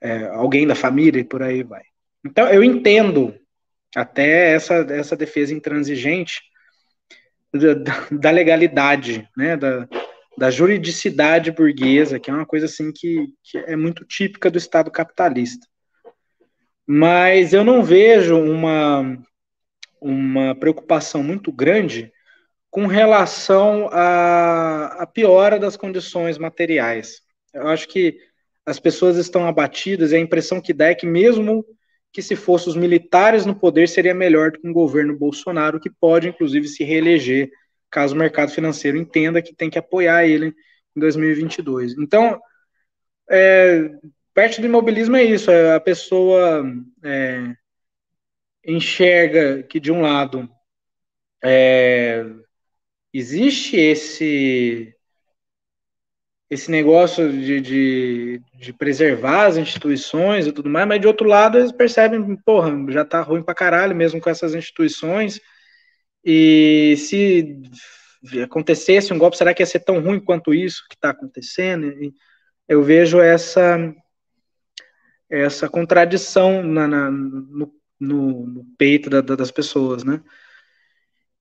[0.00, 1.82] é, alguém da família e por aí vai.
[2.24, 3.34] Então, eu entendo
[3.94, 6.40] até essa, essa defesa intransigente
[7.52, 7.74] da,
[8.10, 9.58] da legalidade, né?
[9.58, 9.86] Da,
[10.36, 14.90] da juridicidade burguesa, que é uma coisa assim que, que é muito típica do Estado
[14.90, 15.70] capitalista
[16.92, 19.16] mas eu não vejo uma,
[20.00, 22.12] uma preocupação muito grande
[22.68, 27.20] com relação à, à piora das condições materiais.
[27.54, 28.18] Eu acho que
[28.66, 31.64] as pessoas estão abatidas e a impressão que dá é que mesmo
[32.12, 35.88] que se fosse os militares no poder seria melhor do que um governo Bolsonaro que
[35.88, 37.48] pode inclusive se reeleger
[37.90, 40.54] caso o mercado financeiro entenda que tem que apoiar ele
[40.96, 41.96] em 2022.
[41.98, 42.40] Então,
[43.30, 43.90] é,
[44.34, 46.64] parte do imobilismo é isso, é a pessoa
[47.04, 47.54] é,
[48.64, 50.48] enxerga que de um lado
[51.42, 52.24] é,
[53.12, 54.94] existe esse
[56.50, 61.56] esse negócio de, de, de, preservar as instituições e tudo mais, mas de outro lado
[61.56, 65.40] eles percebem, porra, já tá ruim pra caralho mesmo com essas instituições,
[66.24, 67.62] e se
[68.42, 71.86] acontecesse um golpe, será que ia ser tão ruim quanto isso que está acontecendo?
[72.02, 72.12] E
[72.68, 73.94] eu vejo essa
[75.28, 80.20] essa contradição na, na no, no, no, peito da, das pessoas, né?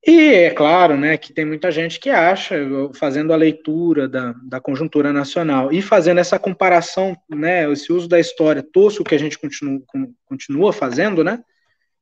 [0.05, 2.55] E é claro, né, que tem muita gente que acha,
[2.95, 8.17] fazendo a leitura da, da conjuntura nacional e fazendo essa comparação, né, esse uso da
[8.17, 9.81] história tosco que a gente continua,
[10.25, 11.43] continua fazendo, né,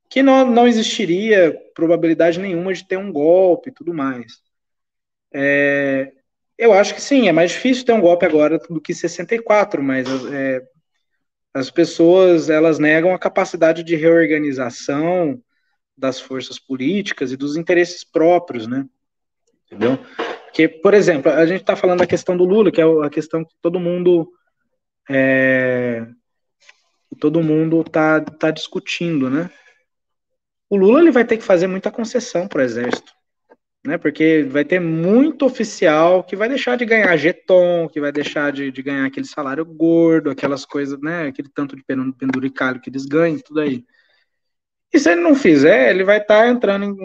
[0.10, 4.42] que não, não existiria probabilidade nenhuma de ter um golpe e tudo mais.
[5.34, 6.12] É,
[6.58, 10.08] eu acho que sim, é mais difícil ter um golpe agora do que 64, mas
[10.32, 10.62] é,
[11.54, 15.42] as pessoas elas negam a capacidade de reorganização
[15.98, 18.86] das forças políticas e dos interesses próprios, né?
[19.66, 20.00] Entendeu?
[20.54, 23.44] Que, por exemplo, a gente está falando da questão do Lula, que é a questão
[23.44, 24.32] que todo mundo
[25.10, 26.08] é,
[27.20, 29.50] todo mundo está tá discutindo, né?
[30.70, 33.14] O Lula ele vai ter que fazer muita concessão para o exército,
[33.86, 33.98] né?
[33.98, 38.72] Porque vai ter muito oficial que vai deixar de ganhar jeton, que vai deixar de,
[38.72, 41.28] de ganhar aquele salário gordo, aquelas coisas, né?
[41.28, 43.86] Aquele tanto de penduricalho que eles ganham, tudo aí.
[44.94, 46.96] E se ele não fizer, ele vai estar tá entrando em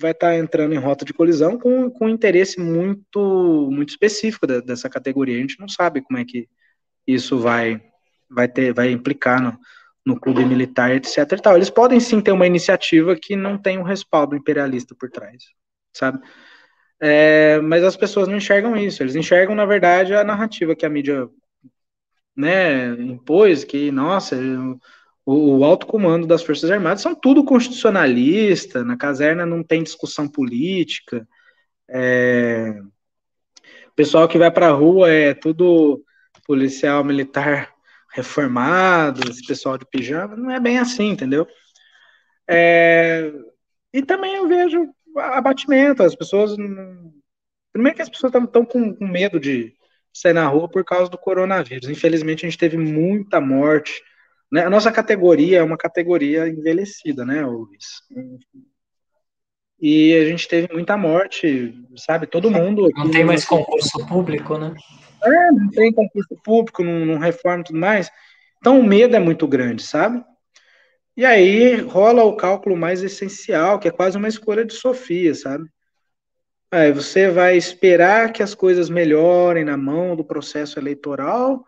[0.00, 4.46] vai estar tá entrando em rota de colisão com, com um interesse muito muito específico
[4.46, 5.36] da, dessa categoria.
[5.36, 6.48] A gente não sabe como é que
[7.06, 7.82] isso vai
[8.30, 9.58] vai ter vai implicar no,
[10.04, 11.40] no clube militar, etc.
[11.40, 11.56] Tal.
[11.56, 15.44] Eles podem sim ter uma iniciativa que não tem um respaldo imperialista por trás,
[15.92, 16.20] sabe?
[17.00, 19.02] É, mas as pessoas não enxergam isso.
[19.02, 21.28] Eles enxergam, na verdade, a narrativa que a mídia
[22.36, 24.36] né, impôs, que, nossa,
[25.24, 30.28] o, o alto comando das Forças Armadas são tudo constitucionalista, na caserna não tem discussão
[30.28, 31.26] política,
[31.88, 32.80] é,
[33.92, 36.02] o pessoal que vai para a rua é tudo
[36.46, 37.71] policial militar
[38.12, 41.46] reformado, esse pessoal de pijama, não é bem assim, entendeu?
[42.48, 43.32] É,
[43.92, 46.54] e também eu vejo abatimento, as pessoas.
[47.72, 49.74] Primeiro que as pessoas estão com, com medo de
[50.12, 51.88] sair na rua por causa do coronavírus.
[51.88, 54.02] Infelizmente, a gente teve muita morte.
[54.50, 54.64] Né?
[54.64, 58.02] A nossa categoria é uma categoria envelhecida, né, Luiz?
[59.80, 62.26] E a gente teve muita morte, sabe?
[62.26, 62.88] Todo mundo.
[62.94, 64.74] Não tem mais concurso público, né?
[65.24, 68.10] É, não tem concurso público, não, não reforma e tudo mais.
[68.58, 70.24] Então o medo é muito grande, sabe?
[71.16, 75.68] E aí rola o cálculo mais essencial, que é quase uma escolha de Sofia, sabe?
[76.70, 81.62] Aí você vai esperar que as coisas melhorem na mão do processo eleitoral,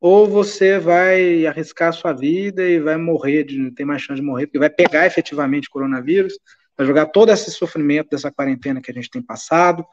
[0.00, 4.26] ou você vai arriscar a sua vida e vai morrer, de, tem mais chance de
[4.26, 6.38] morrer, porque vai pegar efetivamente coronavírus,
[6.76, 9.84] vai jogar todo esse sofrimento dessa quarentena que a gente tem passado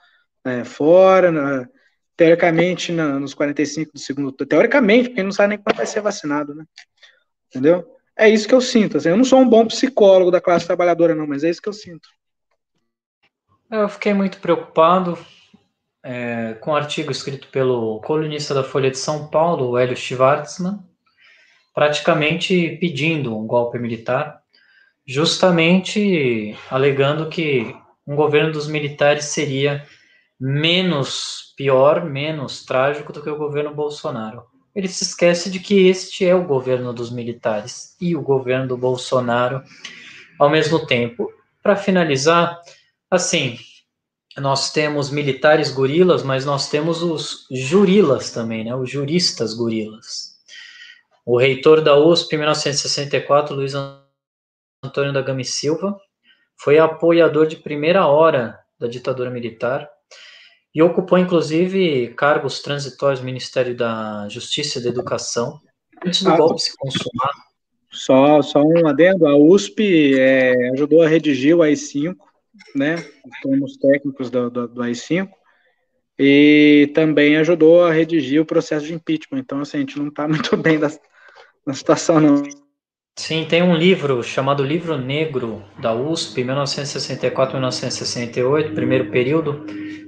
[0.46, 1.68] é, fora, na,
[2.16, 6.54] teoricamente, na, nos 45 do segundo teoricamente, porque não sabe nem quando vai ser vacinado,
[6.54, 6.66] né?
[7.50, 7.86] Entendeu?
[8.16, 8.98] É isso que eu sinto.
[8.98, 11.70] Assim, eu não sou um bom psicólogo da classe trabalhadora, não, mas é isso que
[11.70, 12.08] eu sinto.
[13.72, 15.18] Eu fiquei muito preocupado
[16.04, 20.80] é, com um artigo escrito pelo colunista da Folha de São Paulo, Hélio Schwartzman,
[21.74, 24.44] praticamente pedindo um golpe militar,
[25.08, 27.76] justamente alegando que
[28.06, 29.84] um governo dos militares seria
[30.46, 34.44] menos pior, menos trágico do que o governo Bolsonaro.
[34.76, 38.78] Ele se esquece de que este é o governo dos militares e o governo do
[38.78, 39.64] Bolsonaro
[40.38, 41.32] ao mesmo tempo.
[41.62, 42.60] Para finalizar,
[43.10, 43.58] assim,
[44.36, 48.76] nós temos militares gorilas, mas nós temos os jurilas também, né?
[48.76, 50.34] Os juristas gorilas.
[51.26, 53.74] O reitor da USP em 1964, Luiz
[54.84, 55.98] Antônio da Gama e Silva,
[56.58, 59.93] foi apoiador de primeira hora da ditadura militar
[60.74, 65.60] e ocupou, inclusive, cargos transitórios no Ministério da Justiça e da Educação,
[66.06, 67.32] antes do ah, golpe se consumar.
[67.92, 72.16] Só, só um adendo, a USP é, ajudou a redigir o AI-5,
[72.76, 72.96] né,
[73.62, 75.30] os técnicos do, do, do AI-5,
[76.18, 80.28] e também ajudou a redigir o processo de impeachment, então, assim, a gente não está
[80.28, 80.90] muito bem da,
[81.66, 82.63] da situação, não.
[83.16, 89.64] Sim, tem um livro chamado Livro Negro da USP, 1964-1968, primeiro período.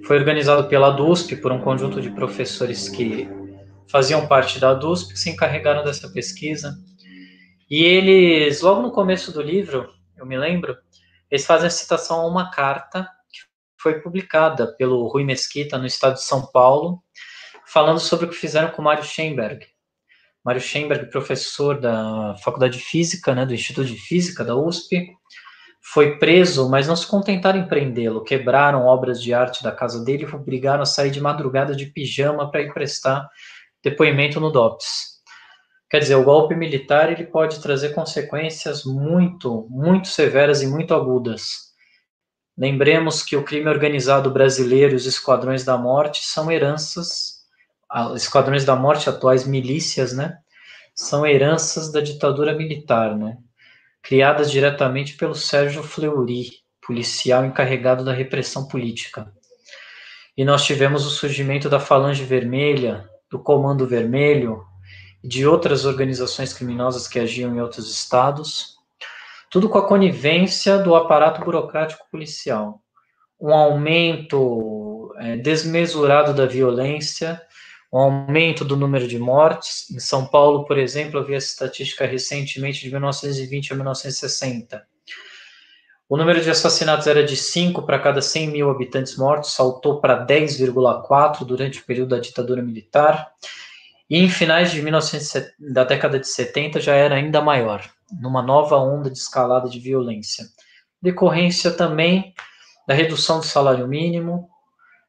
[0.06, 3.30] Foi organizado pela DUSP por um conjunto de professores que
[3.90, 6.76] faziam parte da DUSP, que se encarregaram dessa pesquisa.
[7.70, 9.88] E eles, logo no começo do livro,
[10.18, 10.76] eu me lembro,
[11.30, 13.40] eles fazem a citação a uma carta que
[13.82, 17.04] foi publicada pelo Rui Mesquita no estado de São Paulo,
[17.68, 19.75] falando sobre o que fizeram com Mário Schemberg.
[20.46, 25.08] Mário Schemberg, professor da Faculdade de Física, né, do Instituto de Física da USP,
[25.82, 28.24] foi preso, mas não se contentaram em prendê-lo.
[28.24, 32.52] Quebraram obras de arte da casa dele e obrigaram a sair de madrugada de pijama
[32.52, 33.28] para ir prestar
[33.84, 35.16] depoimento no DOPS.
[35.90, 41.74] Quer dizer, o golpe militar ele pode trazer consequências muito, muito severas e muito agudas.
[42.58, 47.35] Lembremos que o crime organizado brasileiro e os esquadrões da morte são heranças,
[48.16, 50.38] esquadrões da morte, atuais milícias, né?
[50.94, 53.38] São heranças da ditadura militar, né?
[54.02, 56.52] Criadas diretamente pelo Sérgio Fleury,
[56.86, 59.32] policial encarregado da repressão política.
[60.38, 64.64] E nós tivemos o surgimento da Falange Vermelha, do Comando Vermelho,
[65.24, 68.76] de outras organizações criminosas que agiam em outros estados,
[69.50, 72.82] tudo com a conivência do aparato burocrático policial.
[73.40, 77.42] Um aumento é, desmesurado da violência,
[77.92, 79.90] um aumento do número de mortes.
[79.92, 84.88] Em São Paulo, por exemplo, havia essa estatística recentemente de 1920 a 1960.
[86.08, 90.24] O número de assassinatos era de 5 para cada 100 mil habitantes mortos, saltou para
[90.24, 93.32] 10,4 durante o período da ditadura militar.
[94.08, 97.84] E em finais de 1970, da década de 70 já era ainda maior,
[98.22, 100.46] numa nova onda de escalada de violência.
[101.02, 102.36] Decorrência também
[102.88, 104.48] da redução do salário mínimo.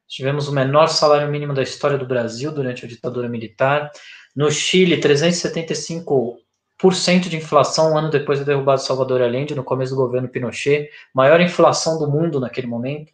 [0.07, 3.91] Tivemos o menor salário mínimo da história do Brasil durante a ditadura militar.
[4.33, 9.93] No Chile, 375% de inflação um ano depois da derrubada de Salvador Allende, no começo
[9.93, 13.11] do governo Pinochet, maior inflação do mundo naquele momento.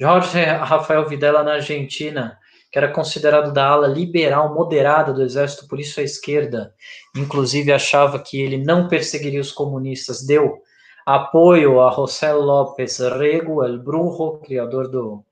[0.00, 2.38] Jorge Rafael Videla na Argentina,
[2.70, 6.72] que era considerado da ala liberal moderada do exército, por isso a esquerda,
[7.14, 10.62] inclusive, achava que ele não perseguiria os comunistas, deu
[11.04, 15.22] apoio a José López Rego, el Brujo, criador do,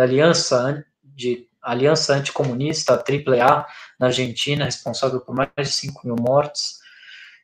[0.00, 3.66] da Aliança, de, Aliança Anticomunista, AAA,
[3.98, 6.78] na Argentina, responsável por mais de 5 mil mortes.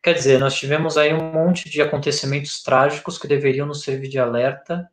[0.03, 4.19] Quer dizer, nós tivemos aí um monte de acontecimentos trágicos que deveriam nos servir de
[4.19, 4.89] alerta,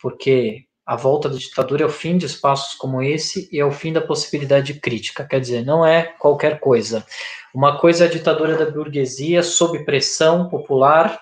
[0.00, 3.70] porque a volta da ditadura é o fim de espaços como esse e é o
[3.70, 5.24] fim da possibilidade de crítica.
[5.24, 7.06] Quer dizer, não é qualquer coisa.
[7.54, 11.20] Uma coisa é a ditadura da burguesia sob pressão popular,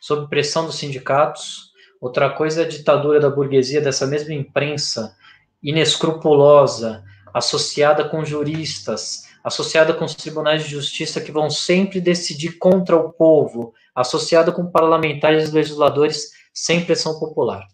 [0.00, 1.71] sob pressão dos sindicatos.
[2.02, 5.16] Outra coisa é a ditadura da burguesia dessa mesma imprensa
[5.62, 12.96] inescrupulosa, associada com juristas, associada com os tribunais de justiça que vão sempre decidir contra
[12.96, 17.68] o povo, associada com parlamentares e legisladores sem pressão popular.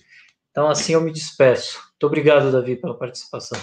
[0.51, 1.79] Então, assim eu me despeço.
[1.93, 3.59] Muito obrigado, Davi, pela participação.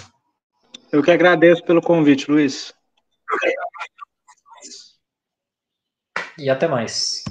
[0.90, 2.74] Eu que agradeço pelo convite, Luiz.
[6.36, 7.22] E até mais.